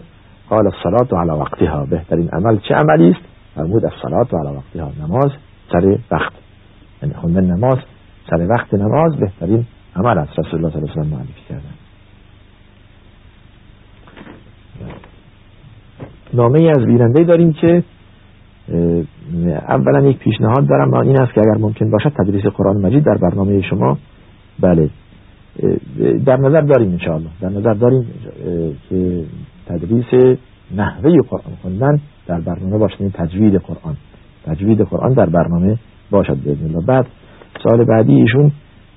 [0.49, 1.87] قال الصلاه على وقتها.
[1.91, 3.21] بهترین عمل چه عملی است؟
[3.55, 5.07] فرمود الصلاه على وقتها.
[5.07, 5.31] نماز
[5.73, 6.33] سر وقت.
[7.03, 7.79] یعنی خوندن نماز
[8.31, 9.67] سر وقت نماز بهترین
[9.97, 10.39] عمل است.
[10.39, 11.63] رسول الله صلی الله علیه و معرفی کردن
[16.35, 17.83] نامه از بیننده داریم که
[19.69, 20.91] اولا یک پیشنهاد دارم.
[20.91, 23.99] و این است که اگر ممکن باشد تدریس قرآن مجید در برنامه شما
[24.61, 24.91] بله.
[26.27, 27.31] در نظر داریم انشاءالله.
[27.41, 28.07] در نظر داریم
[28.89, 29.25] که
[29.67, 30.39] تدریس
[30.77, 33.97] نحوه قرآن خوندن در برنامه باشد یعنی تجوید قرآن.
[34.45, 35.79] تجوید قرآن در برنامه
[36.11, 36.87] باشد بزن الله.
[36.87, 37.07] بعد
[37.63, 38.53] سال بعدی ایشون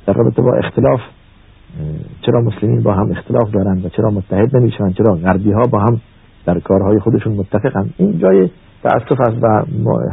[0.05, 0.99] در رابطه با اختلاف
[2.21, 6.01] چرا مسلمین با هم اختلاف دارند و چرا متحد نمیشن چرا غربی ها با هم
[6.45, 8.49] در کارهای خودشون متفقن این جای
[8.83, 9.63] تأسف است و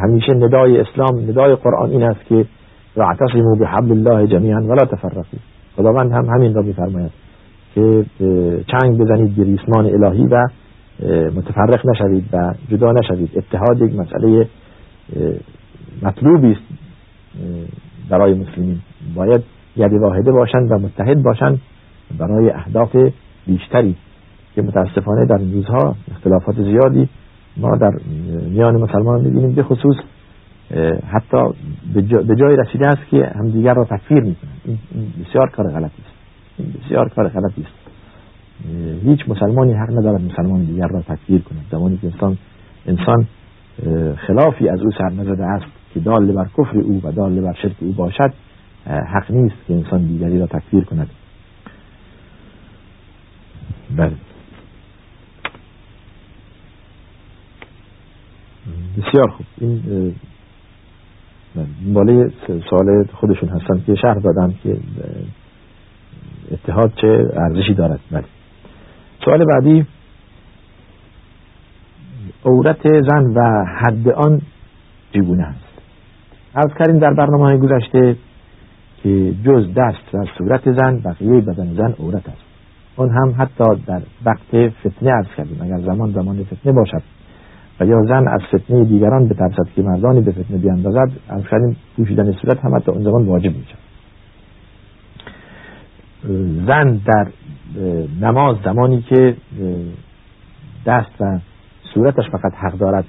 [0.02, 2.46] همیشه ندای اسلام ندای قرآن این است که
[2.96, 5.22] واعتصموا بحبل الله جمیعا ولا تفرقوا.
[5.76, 7.10] خداوند هم همین را میفرماید
[7.74, 8.04] که
[8.66, 10.48] چنگ بزنید به ریسمان الهی و
[11.36, 13.30] متفرق نشوید و جدا نشوید.
[13.36, 14.48] اتحاد یک مسئله
[16.02, 16.62] مطلوبی است
[18.10, 18.78] برای مسلمین.
[19.14, 19.42] باید
[19.76, 21.60] ید واحده باشند و متحد باشند
[22.18, 22.96] برای اهداف
[23.46, 23.96] بیشتری
[24.54, 27.08] که متاسفانه در روزها اختلافات زیادی
[27.56, 27.90] ما در
[28.50, 29.96] میان مسلمان می‌بینیم به خصوص
[31.08, 31.38] حتی
[32.26, 34.60] به جای رسیده است که همدیگر را تکفیر می‌کنند.
[34.64, 36.14] این بسیار کار غلطی است.
[36.58, 37.72] این بسیار کار غلطی است.
[39.04, 41.64] هیچ مسلمانی حق ندارد مسلمان دیگر را تکفیر کند.
[41.70, 42.38] زمانی که انسان
[42.86, 43.26] انسان
[44.16, 47.76] خلافی از او سر نزده است که دال بر کفر او و دال بر شرک
[47.80, 48.32] او باشد
[48.86, 51.10] حق نیست که انسان دیگری را تکفیر کند.
[53.96, 54.12] بله.
[58.98, 59.46] بسیار خوب.
[59.58, 60.14] این
[61.94, 62.30] بالای
[62.70, 64.76] سوال خودشون هستن که شهر دادم که
[66.50, 68.24] اتحاد چه ارزشی دارد؟ بله.
[69.24, 69.86] سوال بعدی
[72.44, 74.40] عورت زن و حد آن
[75.12, 75.72] چگونه هست
[76.54, 78.16] از کردیم در برنامه های گذشته
[79.02, 82.42] که جز دست و صورت زن بقیه بدن زن عورت است.
[82.96, 85.58] اون هم حتی در وقت فتنه ارز کردیم.
[85.62, 87.02] اگر زمان زمان فتنه باشد
[87.84, 92.32] یا زن از فتنه دیگران به ترسد که مردانی به فتنه بیاندازد از کردیم پوشیدن
[92.32, 93.74] صورت هم حتی اون زمان واجب میشه
[96.66, 97.26] زن در
[98.20, 99.36] نماز زمانی که
[100.86, 101.38] دست و
[101.94, 103.04] صورتش فقط حق دارد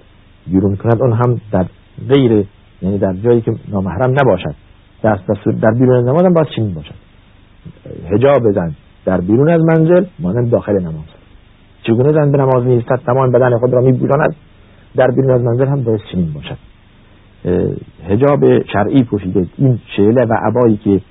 [0.48, 1.66] بیرون کند اون هم در
[2.10, 2.46] غیر
[2.82, 4.56] یعنی در جایی که نامحرم نباشد.
[5.04, 6.96] دست و در بیرون نماز هم باید چنین باشد.
[8.12, 11.06] هجاب زن در بیرون از منزل مانند داخل نماز.
[11.84, 14.36] چگونه زن به نماز نیستد تمام بدن خود را میبوشاند
[14.96, 16.58] در بیرون از منزل هم باید چنین باشد.
[18.08, 21.02] هجاب شرعی پوشیده این شعله و عبایی که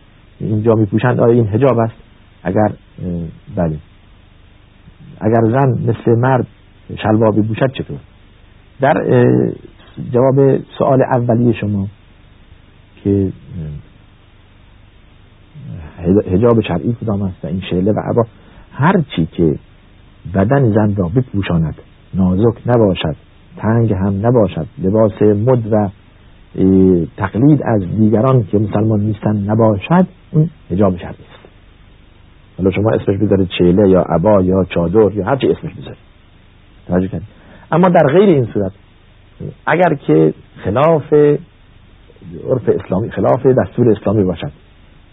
[0.41, 1.95] اینجا میپوشند آیا این هجاب است؟
[2.43, 2.73] اگر
[3.57, 3.77] بله.
[5.21, 6.47] اگر زن مثل مرد
[7.03, 7.99] شلوار بپوشد چطور؟
[8.81, 8.95] در
[10.13, 11.89] جواب سوال اولیه شما
[13.05, 13.33] که
[16.33, 18.27] هجاب شرعی کدام است و این شعله و عبا
[18.73, 19.59] هر چی که
[20.35, 21.75] بدن زن را بپوشاند
[22.15, 23.17] نازک نباشد
[23.57, 24.67] تنگ هم نباشد.
[24.79, 25.89] لباس مد و
[27.17, 31.49] تقلید از دیگران که مسلمان نیستن نباشد اون هجاب شرعی است
[32.59, 37.23] حالا شما اسمش بذارید چیله یا عبا یا چادر یا هر چی اسمش بذارید.
[37.73, 38.73] اما در غیر این صورت
[39.67, 40.35] اگر که
[40.65, 44.53] خلاف عرف اسلامی خلاف دستور اسلامی باشد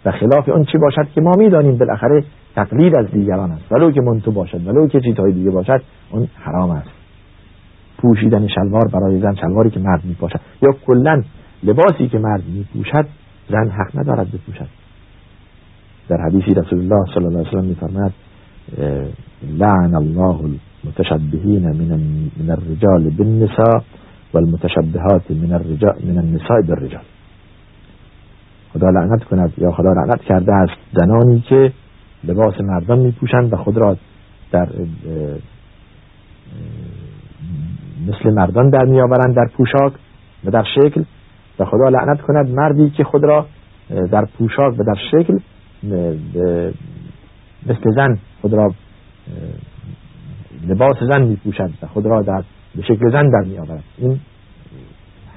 [0.05, 2.23] و خلاف اون چی باشد که ما می‌دانیم بالاخره
[2.55, 3.71] تقلید از دیگران است.
[3.71, 6.98] ولو که منتو باشد ولو که چیزهای دیگه باشد اون حرام است.
[8.01, 11.23] پوشیدن شلوار برای زن شلواری که مرد می باشد یا کلا
[11.63, 13.05] لباسی که مرد می پوشد
[13.49, 14.67] زن حق ندارد بپوشد.
[16.09, 18.11] در حدیثی رسول الله صلی الله علیه و سلم میفرماید
[19.57, 20.37] لعن الله
[20.83, 21.99] المتشبهین من
[22.39, 23.81] من الرجال بالنساء
[24.33, 27.03] والمتشبهات من الرجال من النساء بالرجال.
[28.73, 31.73] خدا لعنت کند یا خدا لعنت کرده است زنانی که
[32.23, 33.97] لباس مردان میپوشند و خود را
[34.51, 34.67] در
[38.07, 39.93] مثل مردان در میآورند در پوشاک
[40.45, 41.03] و در شکل
[41.59, 43.45] و خدا لعنت کند مردی که خود را
[44.11, 45.39] در پوشاک و در شکل
[47.65, 48.73] مثل زن خود را
[50.67, 52.43] لباس زن می پوشد و خود را در
[52.75, 54.19] به شکل زن در می آورد این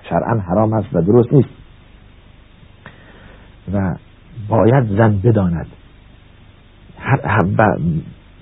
[0.08, 1.48] شرعا حرام است و درست نیست.
[3.72, 3.94] و
[4.48, 5.66] باید زن بداند.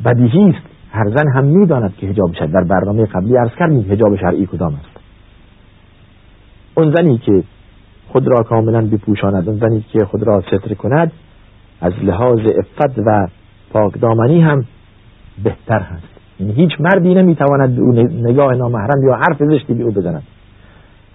[0.04, 0.66] بدیهی است.
[0.92, 2.52] هر زن هم می‌داند که هجاب شد.
[2.52, 5.00] در برنامه قبلی عرض کردیم هجاب شرعی کدام است.
[6.74, 7.42] اون زنی که
[8.08, 11.12] خود را کاملا بپوشاند اون زنی که خود را ستر کند
[11.80, 13.26] از لحاظ افت و
[13.72, 14.64] پاکدامنی هم
[15.44, 16.08] بهتر هست.
[16.40, 17.92] یعنی هیچ مردی نمی‌تواند به او
[18.30, 20.22] نگاه نامحرم یا حرف زشتی به او بزند.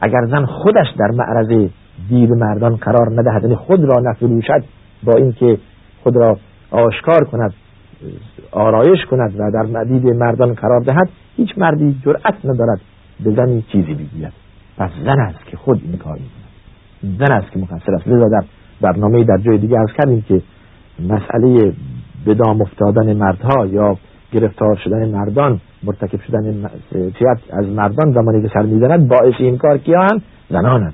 [0.02, 1.70] اگر زن خودش در معرض
[2.10, 4.64] دید مردان قرار ندهد یعنی خود را نفروشد
[5.04, 5.58] با اینکه
[6.04, 6.38] خود را
[6.72, 7.54] آشکار کند
[8.56, 12.82] آرایش کند و در مدید مردان قرار دهد هیچ مردی جرأت ندارد
[13.24, 14.34] به زنی چیزی بگوید.
[14.78, 17.20] پس زن است که خود این کار می‌کند.
[17.20, 18.08] زن است که مقصر است.
[18.08, 18.44] لذا در
[18.82, 20.42] برنامه در جای دیگه از کردیم که
[21.00, 21.74] مسئله
[22.26, 23.98] به دام افتادن مردها یا
[24.32, 29.78] گرفتار شدن مردان مرتکب شدن فیت از مردان زمانی که سر می‌زند باعث این کار
[29.78, 30.94] کیان زنانند.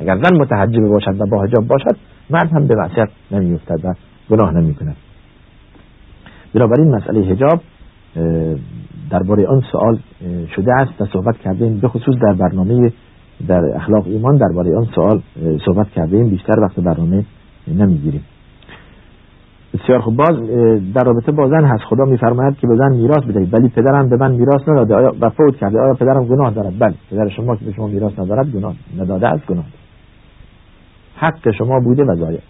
[0.00, 1.96] اگر زن متحجب باشد و با حجاب باشد
[2.30, 3.94] مرد هم به معصیت نمیفتد و
[4.30, 4.96] گناه نمی کند
[6.54, 7.60] بنابراین مسئله حجاب
[9.10, 9.98] درباره آن سوال
[10.56, 12.92] شده است و صحبت کردیم به خصوص در برنامه
[13.48, 15.22] در اخلاق ایمان درباره آن سوال
[15.66, 17.24] صحبت کردیم بیشتر وقت برنامه
[17.68, 18.24] نمی‌گیریم.
[19.74, 20.16] بسیار خوب.
[20.16, 20.36] باز
[20.94, 21.84] در رابطه با زن هست.
[21.84, 23.54] خدا میفرماید که به زن میراث بدهید.
[23.54, 24.94] ولی پدرم به من میراث نداده.
[24.94, 26.94] آیا و فوت کرده؟ آیا پدرم گناه دارد؟ بله.
[27.10, 29.64] پدر شما که به شما میراث ندارد گناه نداده است گناه
[31.16, 32.40] حق شما بوده و ضایع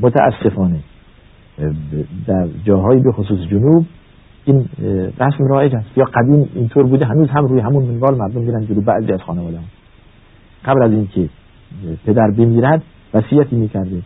[0.00, 0.80] متاسفانه.
[2.26, 3.84] در جاهایی به خصوص جنوب
[4.44, 4.64] این
[5.20, 5.98] رسم رایج است.
[5.98, 9.56] یا قدیم اینطور بوده هنوز هم روی همون منوال مردم میرن جلو بعضی از خانواده
[9.56, 9.64] هم.
[10.64, 11.28] قبل از اینکه
[12.06, 12.82] پدر بمیرد
[13.14, 14.02] وصیتی می‌کرده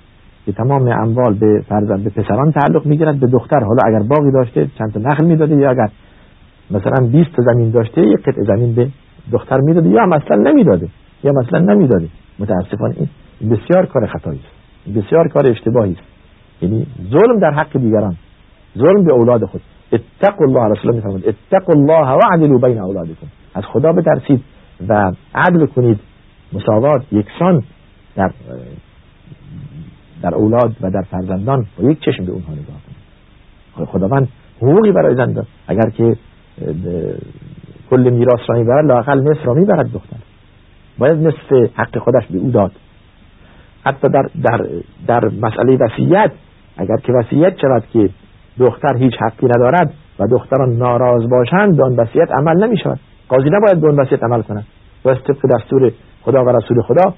[0.46, 3.60] که تمام اموال به فرزند به پسران تعلق می‌گیرد به دختر.
[3.64, 5.88] حالا اگر باقی داشته چند تا نخل می‌داده یا اگر
[6.70, 8.88] مثلا 20 تا زمین داشته یک قطعه زمین به
[9.32, 10.88] دختر می‌داده یا مثلا نمی‌داده
[11.24, 12.08] یا مثلا نمی‌داده.
[12.38, 12.94] متاسفانه
[13.40, 14.96] این بسیار کار خطایی است.
[14.98, 16.17] بسیار کار اشتباهی است.
[16.62, 18.16] یعنی ظلم در حق دیگران.
[18.78, 19.60] ظلم به اولاد خود.
[19.92, 23.26] اتقوا الله رسول الله میفرماد اتقوا الله واعدلوا بین اولادکم.
[23.54, 24.44] از خدا بترسید
[24.88, 26.00] و عدل کنید.
[26.52, 27.62] مساوات یکسان
[28.16, 28.30] در
[30.22, 33.88] در اولاد و در فرزندان با یک چشم به اونها نگاه کنید.
[33.88, 35.46] خداوند حقوقی برای زن داد.
[35.68, 36.16] اگر که
[37.90, 40.16] کل میراث را می‌برد لاقل نصف را می‌برد دختر.
[40.98, 42.72] باید نصف حق خودش به او داد.
[43.84, 44.66] حتی در, در,
[45.06, 46.32] در مسئله وسیعت
[46.78, 48.10] اگر که وسیعت شود که
[48.58, 53.50] دختر هیچ حقی ندارد و دختران ناراض باشند به آن وصیت عمل نمی شود قاضی
[53.50, 54.66] نباید آن وصیت عمل کند.
[55.04, 57.14] و طبق دستور خدا و رسول خدا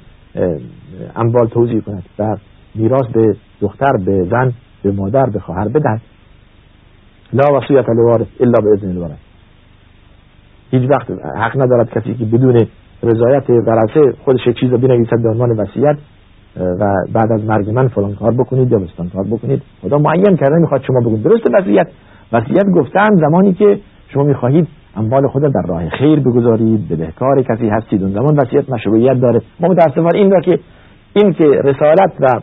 [1.16, 2.36] اموال توضیح کند و
[2.74, 6.00] میراث به دختر به زن به مادر به خواهر بدهد.
[7.32, 9.18] لا وصیت لوارث الا به اذن الورث
[10.70, 12.66] هیچ وقت حق ندارد کسی که بدون
[13.02, 15.96] رضایت ورثه خودش چیز رو بنویسد به عنوان وصیت.
[16.56, 19.62] و بعد از مرگ من فلان کار بکنید یا بستان کار بکنید.
[19.82, 21.22] خدا معین کرده می‌خواد شما بگید.
[21.22, 21.86] درست وصیت.
[22.32, 27.68] وصیت گفتن زمانی که شما می‌خواهید اموال خود در راه خیر بگذارید به بهکار کسی
[27.68, 28.02] هستید.
[28.02, 29.42] اون زمان وصیت مشروعیت داره.
[29.60, 30.58] ما متاسفانه این را که
[31.14, 32.40] این که رسالت و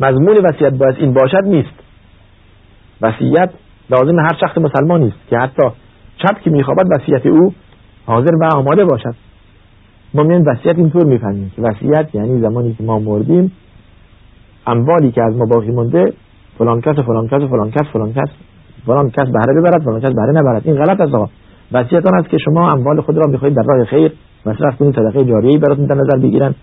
[0.00, 1.74] مضمون وصیت باید این باشد نیست.
[3.02, 3.50] وصیت
[3.90, 5.62] لازم هر شخص مسلمانی است که حتی
[6.22, 7.54] شب که میخوابد وصیت او
[8.06, 9.27] حاضر و آماده باشد.
[10.14, 13.52] ما میان وصیت اینطور می‌فهمیم که وصیت یعنی زمانی که ما مردیم
[14.66, 16.12] اموالی که از ما باقی مونده
[16.58, 18.28] فلان کس فلان کس فلان کس فلان کس
[18.86, 20.62] فلان کس بهره ببرد فلان کس بهره نبرد.
[20.64, 21.28] این غلط است آقا.
[21.72, 24.12] وصیت آن است که شما اموال خود را می‌خواهید در راه خیر
[24.46, 26.54] مصرف کنید صدقه جاریه براتون در نظر بگیرن.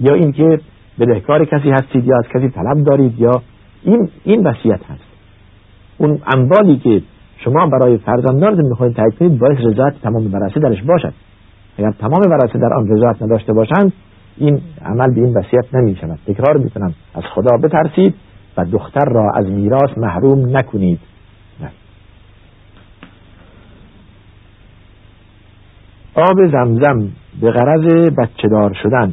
[0.00, 0.60] یا اینکه
[1.00, 3.42] بدهکار کسی هستید یا از کسی طلب دارید یا
[3.82, 5.04] این این وصیت هست.
[5.98, 7.02] اون اموالی که
[7.36, 11.12] شما برای فرزندانتون می‌خواهید تایید کنید باید رضایت تمام ورثه درش باشد.
[11.78, 13.92] اگر تمام ورثه در آن رضایت نداشته باشند
[14.36, 16.94] این عمل به این وصیت نمی شود تکرار می‌کنم.
[17.14, 18.14] از خدا بترسید
[18.56, 21.00] و دختر را از میراث محروم نکنید.
[26.14, 27.08] آب زمزم
[27.40, 27.84] به غرض
[28.18, 29.12] بچه دار شدن.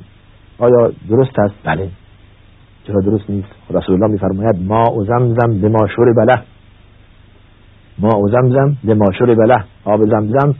[0.59, 1.89] آیا درست است؟ بله.
[2.87, 5.87] چرا درست نیست؟ رسول الله میفرماید ما و زمزم به ما
[6.17, 6.43] بله.
[7.99, 9.63] ما و زمزم به ما بله.
[9.85, 10.55] آب زمزم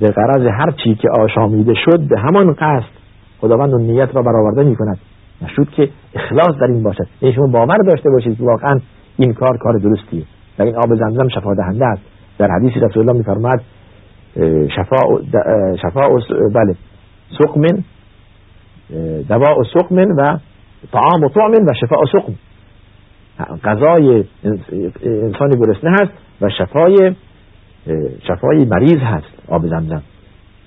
[0.00, 2.98] به غرض هر چی که آشامیده شد به همان قصد
[3.40, 4.98] خداوند اون نیت را برآورده می کند
[5.42, 7.06] نشود که اخلاص در این باشد.
[7.22, 8.80] یعنی شما باور داشته باشید که واقعا
[9.16, 10.22] این کار کار درستیه.
[10.58, 12.02] در این آب زمزم شفا دهنده است.
[12.38, 13.60] در حدیث رسول الله میفرماد
[14.76, 15.20] شفاء
[15.82, 16.08] شفاء
[16.54, 16.74] بله
[17.38, 17.62] سقم
[19.28, 20.38] دواء سقم و
[20.92, 22.34] طعام طعم و شفاء سقم.
[23.64, 24.24] غذای
[25.02, 27.14] انسانی گرسنه هست و شفای
[28.28, 30.02] شفای مریض هست آب زمزم.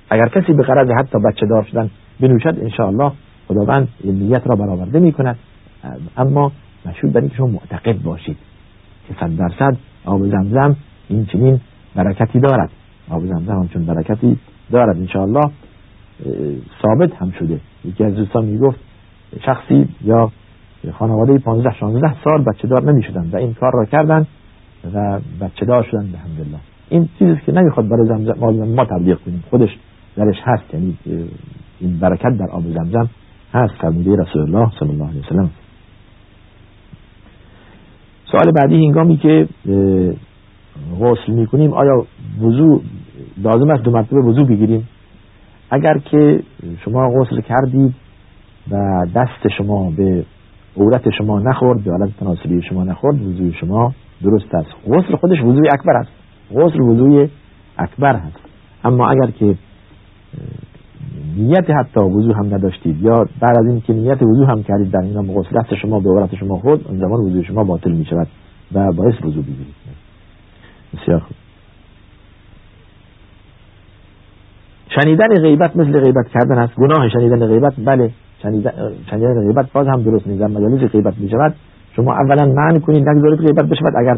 [0.09, 3.11] اگر کسی به قرض حتی بچه دار شدن بنوشد انشاءالله
[3.47, 5.37] خداوند این نیت را برآورده می کند
[6.17, 6.51] اما
[6.85, 8.37] مشهود بر شما معتقد باشید
[9.07, 10.75] که صد درصد آب زمزم
[11.09, 11.59] این چنین
[11.95, 12.69] برکتی دارد.
[13.09, 14.39] آب زمزم همچون برکتی
[14.71, 14.97] دارد.
[14.97, 15.51] انشاءالله
[16.81, 17.59] ثابت هم شده.
[17.85, 18.79] یکی از دوستان می‌گفت
[19.45, 20.31] شخصی یا
[20.93, 24.27] خانواده 15 16 سال بچه دار نمی شدن و این کار را کردن
[24.93, 26.70] و بچه دار شدن الحمدلله.
[26.91, 29.43] این چیزی که نمی‌خواد برای زمزم ما تبلیغ کنیم.
[29.49, 29.77] خودش
[30.15, 30.73] درش هست.
[30.73, 30.97] یعنی
[31.79, 33.09] این برکت در آب زمزم
[33.53, 35.49] هست فرموده رسول الله صلی الله علیه وسلم.
[38.31, 39.47] سوال بعدی هنگامی که
[41.01, 42.05] غسل می‌کنیم آیا
[42.41, 42.81] وضو
[43.37, 44.87] لازم است دو مرتبه وضو بگیریم؟
[45.71, 46.43] اگر که
[46.85, 47.93] شما غسل کردید
[48.71, 50.25] و دست شما به
[50.77, 54.69] عورت شما نخورد به حالت تناسلی شما نخورد وضوی شما درست است.
[54.87, 56.20] غسل خودش وضوی اکبر است.
[56.55, 57.29] غسل وضوی
[57.77, 58.39] اکبر هست.
[58.83, 59.55] اما اگر که
[61.37, 65.43] نیت حتی وضو هم نداشتید یا بعد از اینکه نیت وضو هم کردید در این
[65.55, 68.27] دست شما به عورت شما خود اون زمان وضوی شما باطل می شود
[68.71, 69.75] و باعث وضو بگیرید
[70.93, 71.35] بسیار خوب.
[75.01, 76.75] شنیدن غیبت مثل غیبت کردن است.
[76.75, 78.11] گناه شنیدن غیبت بله.
[78.41, 80.43] شنیدن, غیبت باز هم درست نیست.
[80.43, 81.55] مجالس غیبت می شود
[81.95, 83.93] شما اولا معنی کنید نگذارید غیبت بشود.
[83.97, 84.17] اگر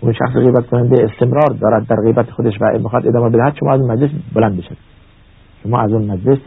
[0.00, 3.80] اون شخص غیبت کننده استمرار دارد در غیبت خودش و می‌خواد ادامه بدهد شما از
[3.80, 4.76] اون مجلس بلند بشید.
[5.62, 6.38] شما از اون مجلس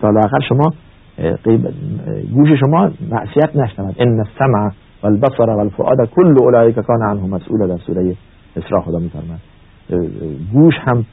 [0.00, 0.70] تا لاخر شما
[2.34, 3.94] گوش شما معصیت نشنود.
[3.98, 4.70] ان السمع
[5.02, 8.16] والبصر والفؤاد كل اولئک کان عنه مسئول در سوره
[8.56, 9.40] اسراء خدا میفرماید.
[10.52, 11.04] گوش هم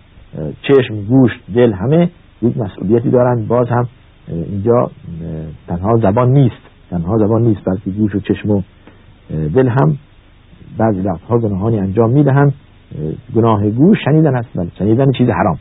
[0.61, 2.09] چشم گوش دل همه
[2.41, 3.47] یک مسئولیتی دارند.
[3.47, 3.87] باز هم
[4.27, 4.91] اینجا
[5.67, 6.61] تنها زبان نیست.
[6.89, 8.61] تنها زبان نیست بلکه گوش و چشم و
[9.29, 9.97] دل هم
[10.77, 12.53] بعضی وقتها گناهانی انجام می‌دهند
[13.35, 14.49] گناه گوش شنیدن هست
[14.79, 15.57] شنیدن چیز حرام.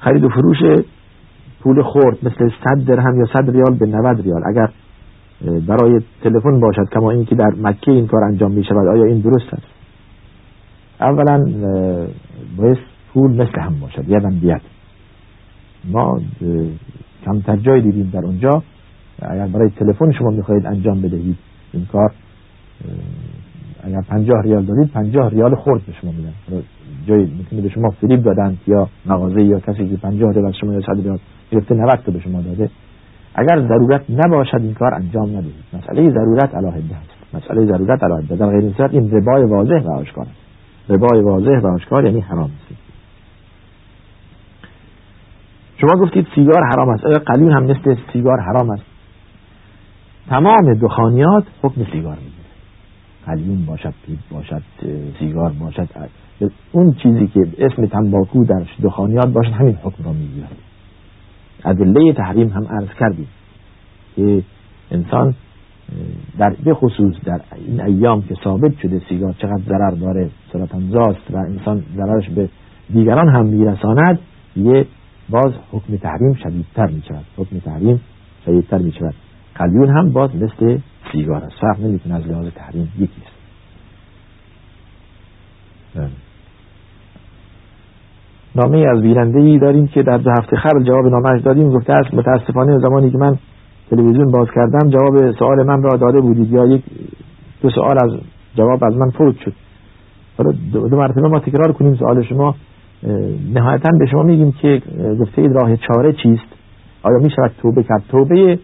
[0.00, 0.58] خرید و فروش
[1.60, 4.42] پول خورد مثل 100 درهم یا 100 ریال به 90 ریال.
[4.46, 4.68] اگر
[5.66, 9.54] برای تلفن باشد کما اینکه در مکه این کار انجام می شود آیا این درست
[9.54, 9.66] است؟
[11.00, 11.44] اولا
[12.56, 12.78] باید
[13.14, 14.60] پول مثل هم باشد یادم بیاد
[15.84, 16.20] ما
[17.24, 18.62] کمتر جای دیدیم در اونجا.
[19.22, 21.36] اگر برای تلفن شما می‌خواهید انجام بدهید
[21.72, 22.12] این کار
[23.84, 26.32] اگر پنجاه ریال دارید پنجاه ریال خورد به شما میدن.
[27.06, 30.80] جای می‌تونه به شما فریب دادن یا مغازه یا کسی که پنجاه ریال شما یا
[30.80, 31.18] صد ریال
[31.50, 32.70] گرفته 90 به شما داده.
[33.34, 35.54] اگر ضرورت نباشد این کار انجام ندهید.
[35.72, 39.90] مسئله ضرورت علاهده است مسئله ضرورت علاهده در غیر این صورت این ربای واضح و
[39.90, 40.42] آشکار است.
[40.88, 42.82] ربای واضح و آشکار یعنی حرام است.
[45.76, 47.04] شما گفتید سیگار حرام است.
[47.04, 48.91] آیا قلیون هم مثل سیگار حرام است.
[50.28, 52.42] تمام دخانیات حکم سیگار می‌گیره
[53.26, 54.62] قلیون باشد پیپ باشد
[55.18, 55.88] سیگار باشد
[56.72, 60.56] اون چیزی که اسم تنباکو در دخانیات باشد همین حکم را می‌گیرد.
[61.64, 63.28] ادله تحریم هم عرض کردیم
[64.16, 64.42] که
[64.90, 65.34] انسان
[66.38, 71.36] در به خصوص در این ایام که ثابت شده سیگار چقدر ضرر داره سرطانزاست و
[71.36, 72.48] انسان ضررش به
[72.92, 74.18] دیگران هم میرساند
[74.56, 74.86] یه
[75.30, 78.00] باز حکم تحریم شدیدتر می شود حکم تحریم
[78.46, 79.14] شدیدتر می شود
[79.54, 80.78] قلیون هم باز مثل
[81.12, 81.54] سیگار است.
[81.60, 83.36] فرق نمی‌تونه از لحاظ تحریم یکی است.
[85.94, 86.08] بله.
[88.54, 91.68] نامه از بیننده ای داریم که در دو هفته قبل جواب نامش دادیم.
[91.68, 93.36] گفته است متاسفانه زمانی که من
[93.90, 96.82] تلویزیون باز کردم جواب سوال من را داده بودید یا یک
[97.62, 98.20] دو سوال از
[98.54, 99.52] جواب از من فوت شد.
[100.38, 102.54] حالا دو مرتبه ما تکرار کنیم سوال شما.
[103.54, 104.82] نهایتا به شما میگیم که
[105.20, 106.46] گفته راه چاره چیست؟
[107.02, 107.30] آیا می
[107.62, 108.58] توبه کرد؟ توبه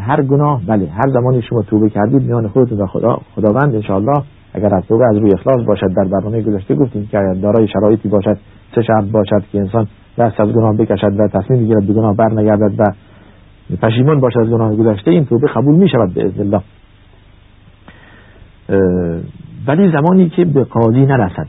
[0.00, 4.22] هر گناه بله هر زمانی شما توبه کردید میان خودتون و خدا خداوند انشاءالله
[4.54, 8.08] اگر از توبه از روی اخلاص باشد در برنامه گذشته گفتیم که اگر دارای شرایطی
[8.08, 8.38] باشد
[8.74, 9.86] سه شرط باشد که انسان
[10.18, 12.84] دست از گناه بکشد و تصمیم بگیرد به گناه بر نگردد و
[13.82, 16.62] پشیمان باشد از گناه گذشته این توبه قبول می شود به اذن الله.
[19.66, 21.46] ولی زمانی که به قاضی نرسد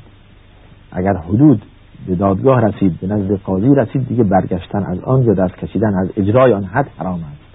[0.92, 1.62] اگر حدود
[2.08, 6.10] به دادگاه رسید به نزد قاضی رسید دیگه برگشتن از آن یا دست کشیدن از
[6.18, 7.47] اجرای آن حد حرام است.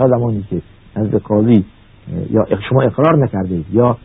[0.00, 0.62] تا زمانی که
[0.96, 1.64] نزد قاضی
[2.30, 3.96] یا شما اقرار نکردید یا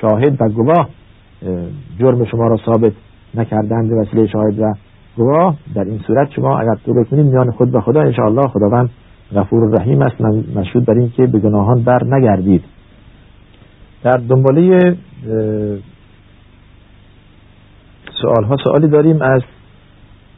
[0.00, 0.88] شاهد و گواه
[1.98, 2.92] جرم شما را ثابت
[3.34, 4.72] نکردند به وسیله شاهد و
[5.16, 8.90] گواه در این صورت شما اگر توبه کنید میان خود و خدا انشاءالله خداوند
[9.34, 10.20] غفور رحیم است.
[10.56, 12.64] مشهود بر این که به گناهان بر نگردید.
[14.02, 14.96] در دنباله
[18.22, 19.42] سوال ها سوالی داریم از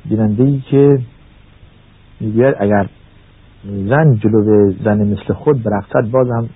[0.05, 0.99] بیننده ای که
[2.21, 2.87] می‌گوید اگر
[3.67, 6.49] زن جلو زن مثل خود برقصد باز هم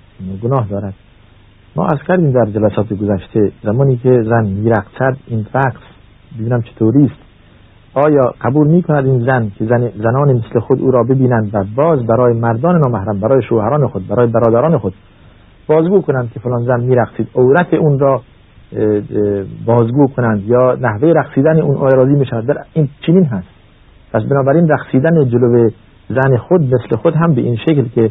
[0.42, 0.94] گناه دارد.
[1.76, 5.82] ما از کردیم در جلسات گذشته زمانی که زن میرقصد این رقص
[6.38, 7.30] ببینم چطوری است.
[7.94, 11.64] آیا قبول می کند این زن که زن زنان مثل خود او را ببینند و
[11.76, 14.94] باز برای مردان نامحرم برای شوهران خود برای برادران خود
[15.66, 18.22] بازگو کنند که فلان زن میرقصید عورت اون را
[19.66, 23.48] بازگو کنند یا نحوه رقصیدن اون آرازی می شود در این چنین هست.
[24.12, 25.70] پس بنابراین رقصیدن جلو
[26.10, 28.10] زن خود مثل خود هم به این شکل که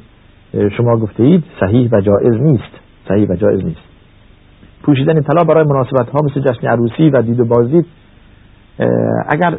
[0.78, 2.72] شما گفته اید صحیح و جائز نیست.
[3.08, 3.82] صحیح و جائز نیست.
[4.84, 7.86] پوشیدن طلا برای مناسبت ها مثل جشن عروسی و دید و بازدید
[9.28, 9.58] اگر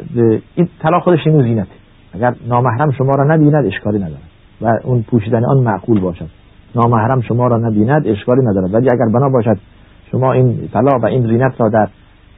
[0.55, 1.71] این طلا خودش اینو زینته
[2.13, 4.31] اگر نامحرم شما را نبیند اشکالی ندارد.
[4.61, 6.27] و اون پوشیدن آن معقول باشد.
[6.75, 8.73] نامحرم شما را نبیند اشکالی ندارد.
[8.73, 9.57] ولی اگر بنا باشد
[10.11, 11.87] شما این طلا و این زینت را در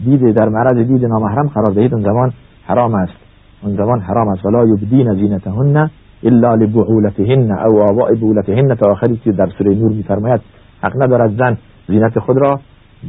[0.06, 2.34] دید در معرض دید نامحرم قرار دهید اون زمان
[2.66, 3.23] حرام است.
[3.64, 4.46] اون زمان حرام است.
[4.46, 5.90] ولا یبدین زینتهن
[6.24, 8.76] الا لبعولتهن او آباء بعولتهن.
[8.76, 10.42] تا آخری که در سوره نور میفرماید
[10.82, 11.58] حق ندارد زن
[11.88, 12.60] زینت خود را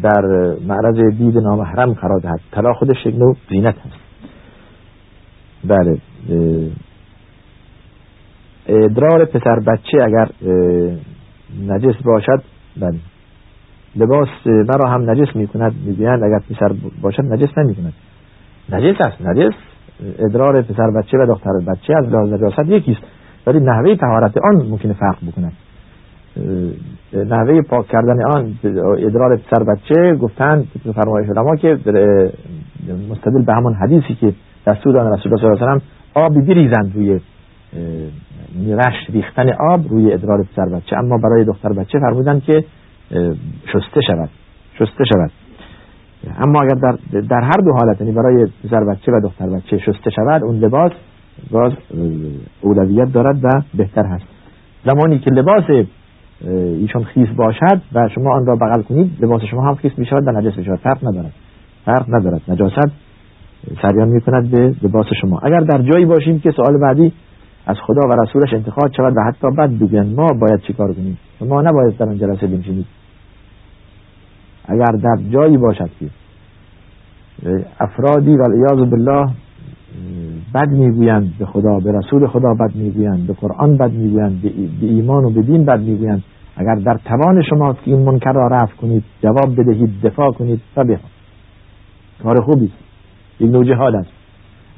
[0.03, 0.23] در
[0.69, 2.41] معرض دید نامحرم قرار دهد.
[2.53, 4.05] طلا خودش یک نوع زینت هست
[5.65, 5.99] بله
[8.67, 10.29] ادرار پسر بچه اگر
[11.69, 12.43] نجس باشد
[12.81, 12.99] بله.
[13.97, 17.93] لباس مرا هم نجس می کند می‌گویند اگر پسر باشد نجس نمی کند
[18.73, 19.55] نجس است نجس.
[20.19, 23.03] ادرار پسر بچه و دختر بچه از لحاظ نجاست یکیست.
[23.47, 25.53] ولی نحوه طهارت آن ممکنه فرق بکند
[27.15, 28.55] نحوه پاک کردن آن
[28.99, 31.79] ادرار پسر بچه گفتند فرمایش علما که
[33.11, 34.35] مستدل به همون حدیثی که
[34.67, 35.83] دستور دادن رسول الله صلی الله علیه
[36.17, 37.21] و آبی بریزند روی
[38.69, 40.97] رش ریختن آب روی ادرار پسر بچه.
[40.97, 42.65] اما برای دختر بچه فرمودن که
[43.73, 44.29] شسته شود.
[44.79, 45.31] شسته شود.
[46.39, 50.11] اما اگر در, در هر دو حالت یعنی برای پسر بچه و دختر بچه شسته
[50.11, 50.93] شود اون لباس
[51.51, 51.73] باز
[52.61, 54.25] اولویت دارد و بهتر هست.
[54.85, 55.87] زمانی که لباس
[56.81, 60.29] ایشان خیس باشد و شما آن را بغل کنید لباس شما هم خیس می شود
[60.29, 61.33] و نجس می شود فرق ندارد.
[61.85, 62.41] فرق ندارد.
[62.49, 62.93] نجاست
[63.83, 65.39] سریان می کند به لباس شما.
[65.43, 67.13] اگر در جایی باشیم که سوال بعدی
[67.67, 71.63] از خدا و رسولش انتخاب شود و حتی بد بگویند ما باید چیکار کنیم؟ ما
[71.63, 72.87] نباید در آن جلسه بنشینید
[74.65, 76.07] اگر در جایی باشد که
[77.81, 79.27] افرادی و العیاذ بالله
[80.55, 84.43] بد می‌گویند به خدا به رسول خدا بد می‌گویند به قرآن بد می‌گویند
[84.81, 86.23] به ایمان و به دین بد می‌گویند.
[86.57, 90.97] اگر در توان شما که این منکر را رفع کنید جواب بدهید دفاع کنید فبها
[92.23, 92.75] کار خوبی است.
[93.41, 94.11] یک نوع جهاد است.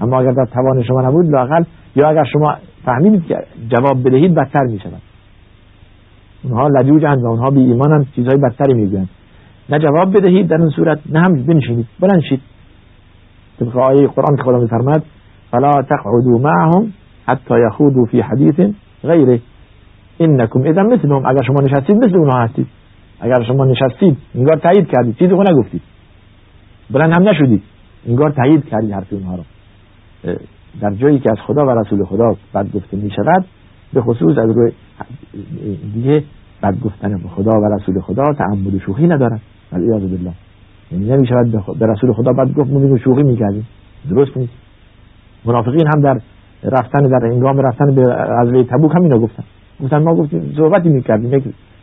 [0.01, 1.64] اما اگر در توان شما نبود لاقل
[1.97, 3.37] یا اگر شما فهمیدید که
[3.68, 5.03] جواب بدهید بدتر می شود
[6.45, 9.09] اونها لجوجند و اونها بی ایمانند چیزهای بدتری می‌گویند.
[9.70, 11.86] نه جواب بدهید در این صورت نه هم بنشینید.
[12.00, 12.40] بلند شید.
[13.60, 15.02] طبق آیه قرآن که خدا میفرماد
[15.50, 16.92] فلا تقعدوا معهم
[17.26, 18.70] حتی یخوضوا فی حدیث
[19.02, 19.40] غیره.
[20.20, 21.26] انکم اذا مثلهم.
[21.26, 22.66] اگر شما نشستید مثل اونها هستید.
[23.20, 25.16] اگر شما نشستید انگار تایید کردید.
[25.16, 25.82] چیزی نگفتید.
[26.90, 27.62] بلند هم نشدید.
[28.08, 29.42] انگار تایید کردید حرف اونها رو.
[30.80, 33.44] در جایی که از خدا و رسول خدا بد گفته می شود
[33.92, 34.72] به خصوص از روی
[35.94, 36.24] دیگه
[36.62, 39.40] بد گفتن خدا و رسول خدا تعمد شوخی ندارد
[39.72, 40.32] والعیاذ بالله.
[40.92, 43.66] یعنی نمی شود به رسول خدا بد گفت ما شوخی می‌کردیم.
[44.10, 44.52] درست نیست.
[45.44, 46.20] منافقین هم در
[46.64, 48.04] رفتن در انگام رفتن به
[48.40, 49.44] غزوه تبوک هم اینو گفتن.
[49.82, 51.32] گفتن ما گفتیم صحبتی می‌کردیم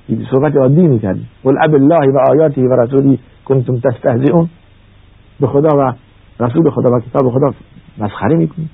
[0.10, 1.28] یک صحبت عادی می‌کردیم.
[1.44, 4.50] قل اب الله و آیاته و رسولی کنتم تستهزئون.
[5.40, 5.94] به خدا و
[6.44, 7.54] رسول خدا و کتاب خدا
[7.98, 8.70] مسخره می‌کنید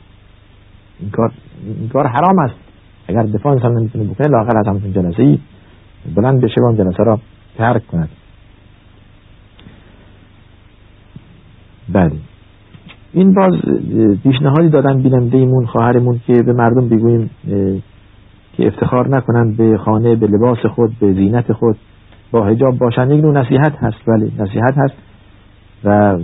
[1.00, 1.32] این کار
[1.80, 2.56] این کار حرام است.
[3.08, 5.40] اگر دفاع انسان نمی‌تونه بکنه لاغر از همون جلسه ای
[6.16, 7.20] بلند بشه و جلسه را
[7.58, 8.10] ترک کند.
[11.94, 12.12] بله.
[13.14, 13.54] این باز
[14.24, 17.30] پیشنهادی دادن بیننده ایمون خواهرمون که به مردم بگوییم
[18.54, 21.76] که افتخار نکنند به خانه به لباس خود به زینت خود.
[22.32, 24.94] با حجاب باشند یک نوع نصیحت هست ولی نصیحت هست.
[25.84, 26.18] و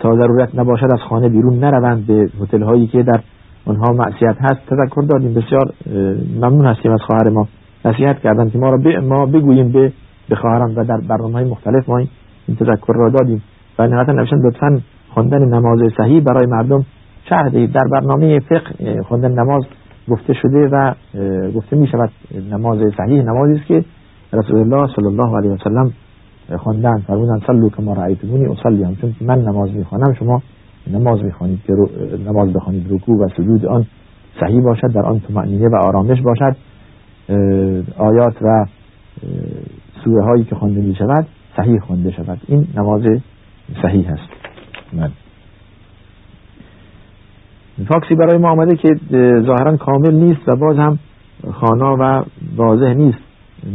[0.00, 3.20] تا ضرورت نباشد از خانه بیرون نروند به هتل هایی که در
[3.66, 4.60] آنها معصیت هست.
[4.66, 5.34] تذکر دادیم.
[5.34, 5.72] بسیار
[6.36, 7.48] ممنون هستیم از خواهر ما.
[7.84, 9.92] نصیحت کردن که ما را ما بگوییم به
[10.28, 13.42] به خواهران و در برنامه های مختلف ما این تذکر را دادیم.
[13.78, 14.80] و نهایتا نوشتن لطفا
[15.16, 16.84] خواندن نماز صحیح برای مردم
[17.28, 19.62] شرح دهید در برنامه فقه خواندن نماز
[20.08, 20.94] گفته شده و
[21.54, 22.10] گفته می شود
[22.50, 23.84] نماز صحیح نمازی است که
[24.32, 25.92] رسول الله صلی الله علیه و سلم
[26.56, 26.98] خواندن.
[26.98, 30.42] فرمودن صلوا کما رأیتمونی اصلی چون من نماز می‌خوانم شما
[30.92, 31.72] نماز می‌خوانید که
[32.26, 33.86] نماز بخوانید رکوع و سجود آن
[34.40, 36.56] صحیح باشد در آن طمأنینه و آرامش باشد.
[37.98, 38.66] آیات و
[40.04, 42.38] سوره هایی که خوانده می شود صحیح خوانده شود.
[42.48, 43.02] این نماز
[43.82, 44.35] صحیح هست
[44.92, 45.10] من
[47.88, 48.88] فاکسی برای ما آمده که
[49.46, 50.98] ظاهرا کامل نیست و باز هم
[51.52, 52.24] خانا و
[52.56, 53.18] واضح نیست.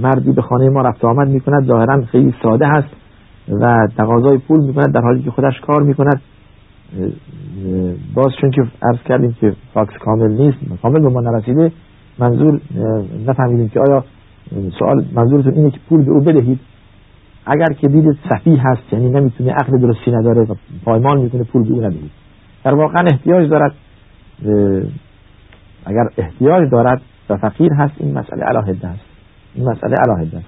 [0.01, 2.89] مردی به خانه ما رفت آمد می کند ظاهرا خیلی ساده هست
[3.61, 6.21] و تقاضای پول می کند در حالی که خودش کار می کند
[8.13, 11.71] باز چون که عرض کردیم که فاکس کامل نیست کامل به ما نرسیده
[12.19, 12.61] منظور
[13.27, 14.03] نفهمیدیم که آیا
[14.79, 16.59] سوال منظورتون اینه که پول به او بدهید؟
[17.45, 21.85] اگر که دید صحیح هست یعنی نمی‌تونه عقل درستی نداره و پایمان می‌تونه پول به
[21.85, 22.09] او
[22.63, 23.73] در واقع احتیاج دارد
[25.85, 29.05] اگر احتیاج دارد و فقیر هست این مسئله علاهده است.
[29.55, 30.47] این مسئله علاهده است.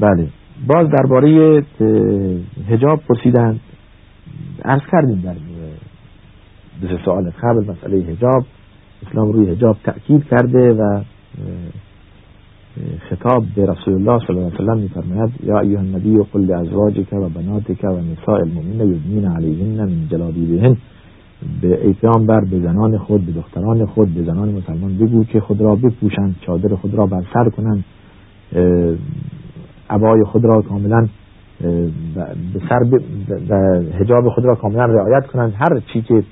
[0.00, 0.28] بله.
[0.66, 1.62] باز درباره
[2.68, 3.60] هجاب پرسیدند
[4.64, 5.34] عرض کردیم در
[7.04, 8.44] سوال قبل مسئله هجاب
[9.06, 11.02] اسلام روی هجاب تأکید کرده و
[13.10, 17.28] خطاب به رسول الله صلی الله علیه وسلم میفرماید یا ایها النبی قل لازواجک و
[17.28, 20.76] بناتک و نساء المؤمنین یدنین علیهن من جلابیبهن.
[21.62, 25.60] به ای پیامبر به زنان خود به دختران خود به زنان مسلمان بگو که خود
[25.60, 27.84] را بپوشند چادر خود را بر سر کنند
[29.90, 31.08] عبای خود را کاملا
[32.52, 32.80] به سر
[33.48, 35.54] و حجاب خود را کاملا رعایت کنند.
[35.56, 36.24] هر چی که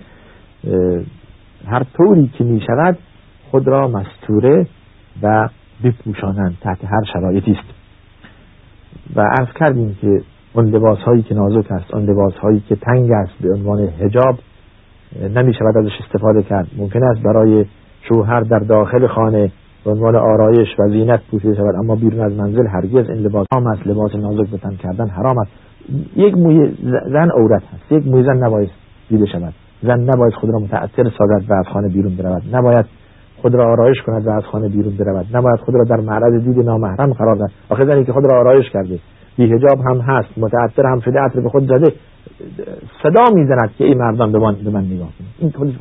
[1.66, 2.98] هر طوری که می شود
[3.50, 4.66] خود را مستوره
[5.22, 5.48] و
[5.84, 7.78] بپوشانند تحت هر شرایطی است.
[9.16, 10.20] و عرض کردیم که
[10.52, 14.38] اون لباس هایی که نازک است اون لباس هایی که تنگ است به عنوان هجاب
[15.36, 16.66] نمی شود ازش استفاده کرد.
[16.76, 17.64] ممکن است برای
[18.08, 19.52] شوهر در داخل خانه
[19.84, 23.66] به عنوان آرایش و زینت پوشیده شود اما بیرون از منزل هرگز این لباس هم
[23.66, 23.86] است.
[23.86, 25.50] لباس نازک به تن کردن حرام است.
[26.16, 26.76] یک موی
[27.12, 28.70] زن عورت هست یک موی زن نباید
[29.08, 29.54] دیده شود.
[29.82, 32.42] زن نباید خود را متأثر سازد و از خانه بیرون برود.
[32.52, 32.86] نباید
[33.42, 35.26] خود را آرایش کند و از خانه بیرون برود.
[35.32, 38.70] نباید خود را در معرض دید نامحرم قرار دهد آخه زنی که خود را آرایش
[38.70, 38.98] کرده.
[39.36, 40.28] بی حجاب هم هست.
[40.36, 41.20] متأثر هم شده.
[41.20, 41.92] عطر به خود زده
[43.02, 45.08] صدا می‌زند که این مردان به من, به من نگاه
[45.38, 45.74] این خودش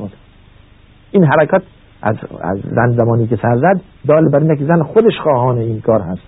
[1.10, 1.62] این حرکت
[2.02, 5.80] از, از زن زمانی که سر زد دال بر اینه که زن خودش خواهان این
[5.80, 6.22] کار هست.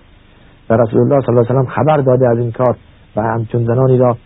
[0.69, 2.75] و رسول الله صلی الله علیه و خبر داده از این کار
[3.15, 4.17] و همچون زنانی را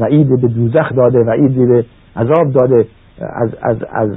[0.00, 1.84] وعید به دوزخ داده وعید به
[2.16, 2.86] عذاب داده.
[3.18, 4.10] از, از, از,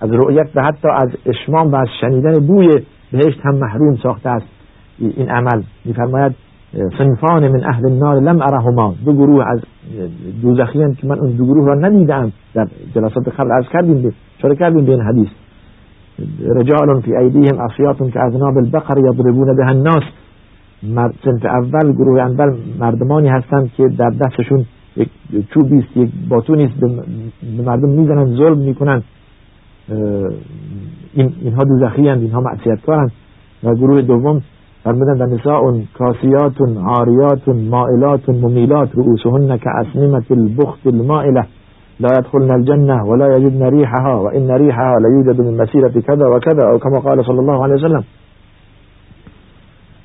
[0.00, 2.68] از رؤیت و حتی از اشمام و از شنیدن بوی
[3.12, 4.46] بهشت هم محروم ساخته است.
[4.98, 6.32] این عمل میفرماید
[6.98, 9.60] صنفان من اهل النار لم ارهما دو گروه از
[10.42, 14.84] دوزخیان که من اون دو گروه را ندیدم در جلسات قبل از کردیم چرا کردیم
[14.84, 15.28] به این حدیث.
[16.56, 20.02] رجال فی ایدیهم اصیات که از ناب البقر یضربون به الناس.
[21.24, 24.64] سنف اول گروه اول مردمانی هستند که در دستشون
[24.96, 25.08] یک
[25.54, 26.74] چوبی است یک باتونی است
[27.56, 29.02] به مردم می‌زنن ظلم می‌کنن.
[31.12, 33.12] این اینها دوزخی اند اینها معصیتکارند
[33.64, 34.42] و گروه دوم
[34.84, 36.52] فرمودن در نساء کاسیات
[36.84, 41.44] عاریات مائلات ممیلات رؤوسهن كأسنمة البخت المائله
[42.00, 46.98] لا يدخلن الجنة ولا يجدن ريحها وإن ريحها ليوجد من مسيرة كذا وكذا أو كما
[46.98, 48.04] قال صلى الله عليه وسلم.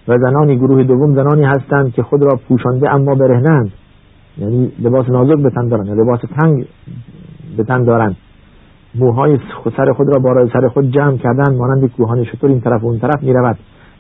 [0.08, 3.72] و زنانی گروه دوم زنانی هستند که خود را پوشانده اما برهنند.
[4.40, 6.66] یعنی لباس نازک به تن دارند یا لباس تنگ
[7.58, 8.16] به تن دارند
[8.96, 9.38] موهای
[9.78, 13.00] سر خود را بالای سر خود جمع کردن مانند کوهان شطور این طرف و اون
[13.00, 13.58] طرف می رود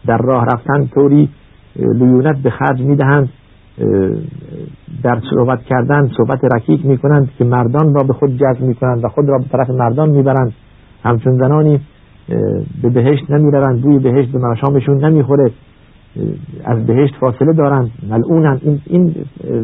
[0.07, 1.29] در راه رفتن طوری
[1.75, 3.29] لیونت به خرج می دهند
[5.03, 9.03] در صحبت کردن صحبت رکیک می کنند که مردان را به خود جذب می کنند
[9.03, 10.53] و خود را به طرف مردان می برند
[11.03, 11.81] همچون زنانی
[12.81, 15.51] به بهشت نمی روند بوی بهشت به مرشامشون نمی خوره
[16.65, 17.91] از بهشت فاصله دارند.
[18.09, 18.61] ملعونند.
[18.63, 19.15] این این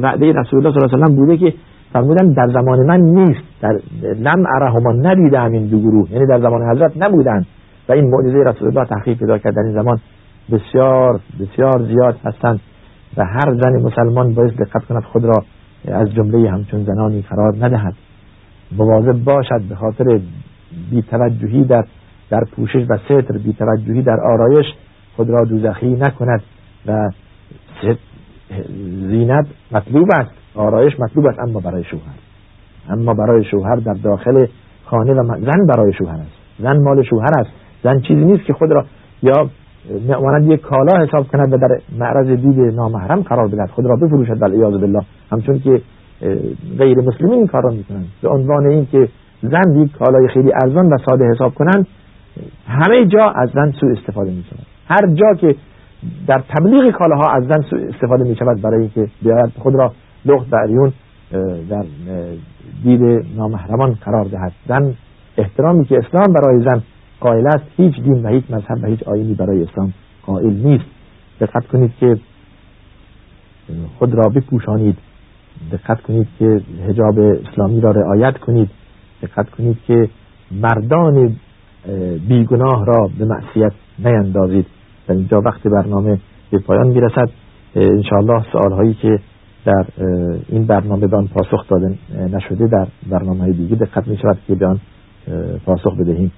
[0.01, 1.53] وعده رسول الله صلی الله علیه و بوده که
[1.93, 3.41] فرمودن در زمان من نیست.
[3.61, 3.79] در
[4.19, 6.11] لم ارهما ندیدم این دو گروه.
[6.11, 7.45] یعنی در زمان حضرت نبودند.
[7.89, 9.55] و این معجزه رسول الله تحقیق پیدا کرد.
[9.55, 9.99] در این زمان
[10.51, 12.59] بسیار بسیار زیاد هستند.
[13.17, 15.43] و هر زن مسلمان باید دقت کند خود را
[15.87, 17.93] از جمله همچون زنانی قرار ندهد.
[18.77, 20.19] مواظب باشد به خاطر
[20.91, 21.83] بیتوجهی در
[22.29, 24.65] در پوشش و ستر بیتوجهی در آرایش
[25.15, 26.43] خود را دوزخی نکند
[26.87, 27.09] و
[29.09, 32.15] زینت مطلوب است آرایش مطلوب است اما برای شوهر.
[32.89, 34.47] اما برای شوهر در داخل
[34.85, 36.31] خانه و زن برای شوهر است.
[36.59, 37.49] زن مال شوهر است.
[37.83, 38.85] زن چیزی نیست که خود را
[39.23, 39.49] یا
[40.21, 44.39] مانند یک کالا حساب کند و در معرض دید نامحرم قرار بدهد خود را بفروشد
[44.39, 45.01] بل ایاذ بالله.
[45.31, 45.81] همچون که
[46.77, 48.07] غیر مسلمین این کار را می‌کنند.
[48.21, 49.09] به عنوان اینکه
[49.41, 51.87] زن یک کالای خیلی ارزان و ساده حساب کنند
[52.67, 54.65] همه جا از زن سوء استفاده می‌کنند.
[54.87, 55.55] هر جا که
[56.27, 59.93] در تبلیغ کالاها از زن استفاده می شود برای اینکه بیاید خود را
[60.25, 60.93] لخت و عریون
[61.69, 61.85] در
[62.83, 63.01] دید
[63.37, 64.51] نامحرمان قرار دهد.
[64.67, 64.93] زن
[65.37, 66.83] احترامی که اسلام برای زن
[67.19, 69.93] قائل است هیچ دین و هیچ مذهب و هیچ آینی برای اسلام
[70.25, 70.85] قائل نیست.
[71.39, 72.17] دقت کنید که
[73.99, 74.97] خود را بپوشانید.
[75.71, 78.69] دقت کنید که حجاب اسلامی را رعایت کنید.
[79.21, 80.09] دقت کنید که
[80.51, 81.35] مردان
[82.27, 84.65] بیگناه را به معصیت نیندازید.
[85.07, 86.19] در اینجا وقت برنامه
[86.51, 87.29] به پایان می‌رسد
[87.75, 89.19] انشاءالله سوال هایی که
[89.65, 89.85] در
[90.49, 91.97] این برنامه به پاسخ داده
[92.33, 94.77] نشده در برنامه های دیگه دقت می شود که به
[95.65, 96.31] پاسخ بدهیم.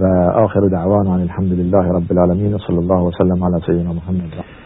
[0.00, 0.04] و
[0.34, 4.65] آخر دعوانا الحمد لله رب العالمین و صلی الله وسلم علی سیدنا محمد.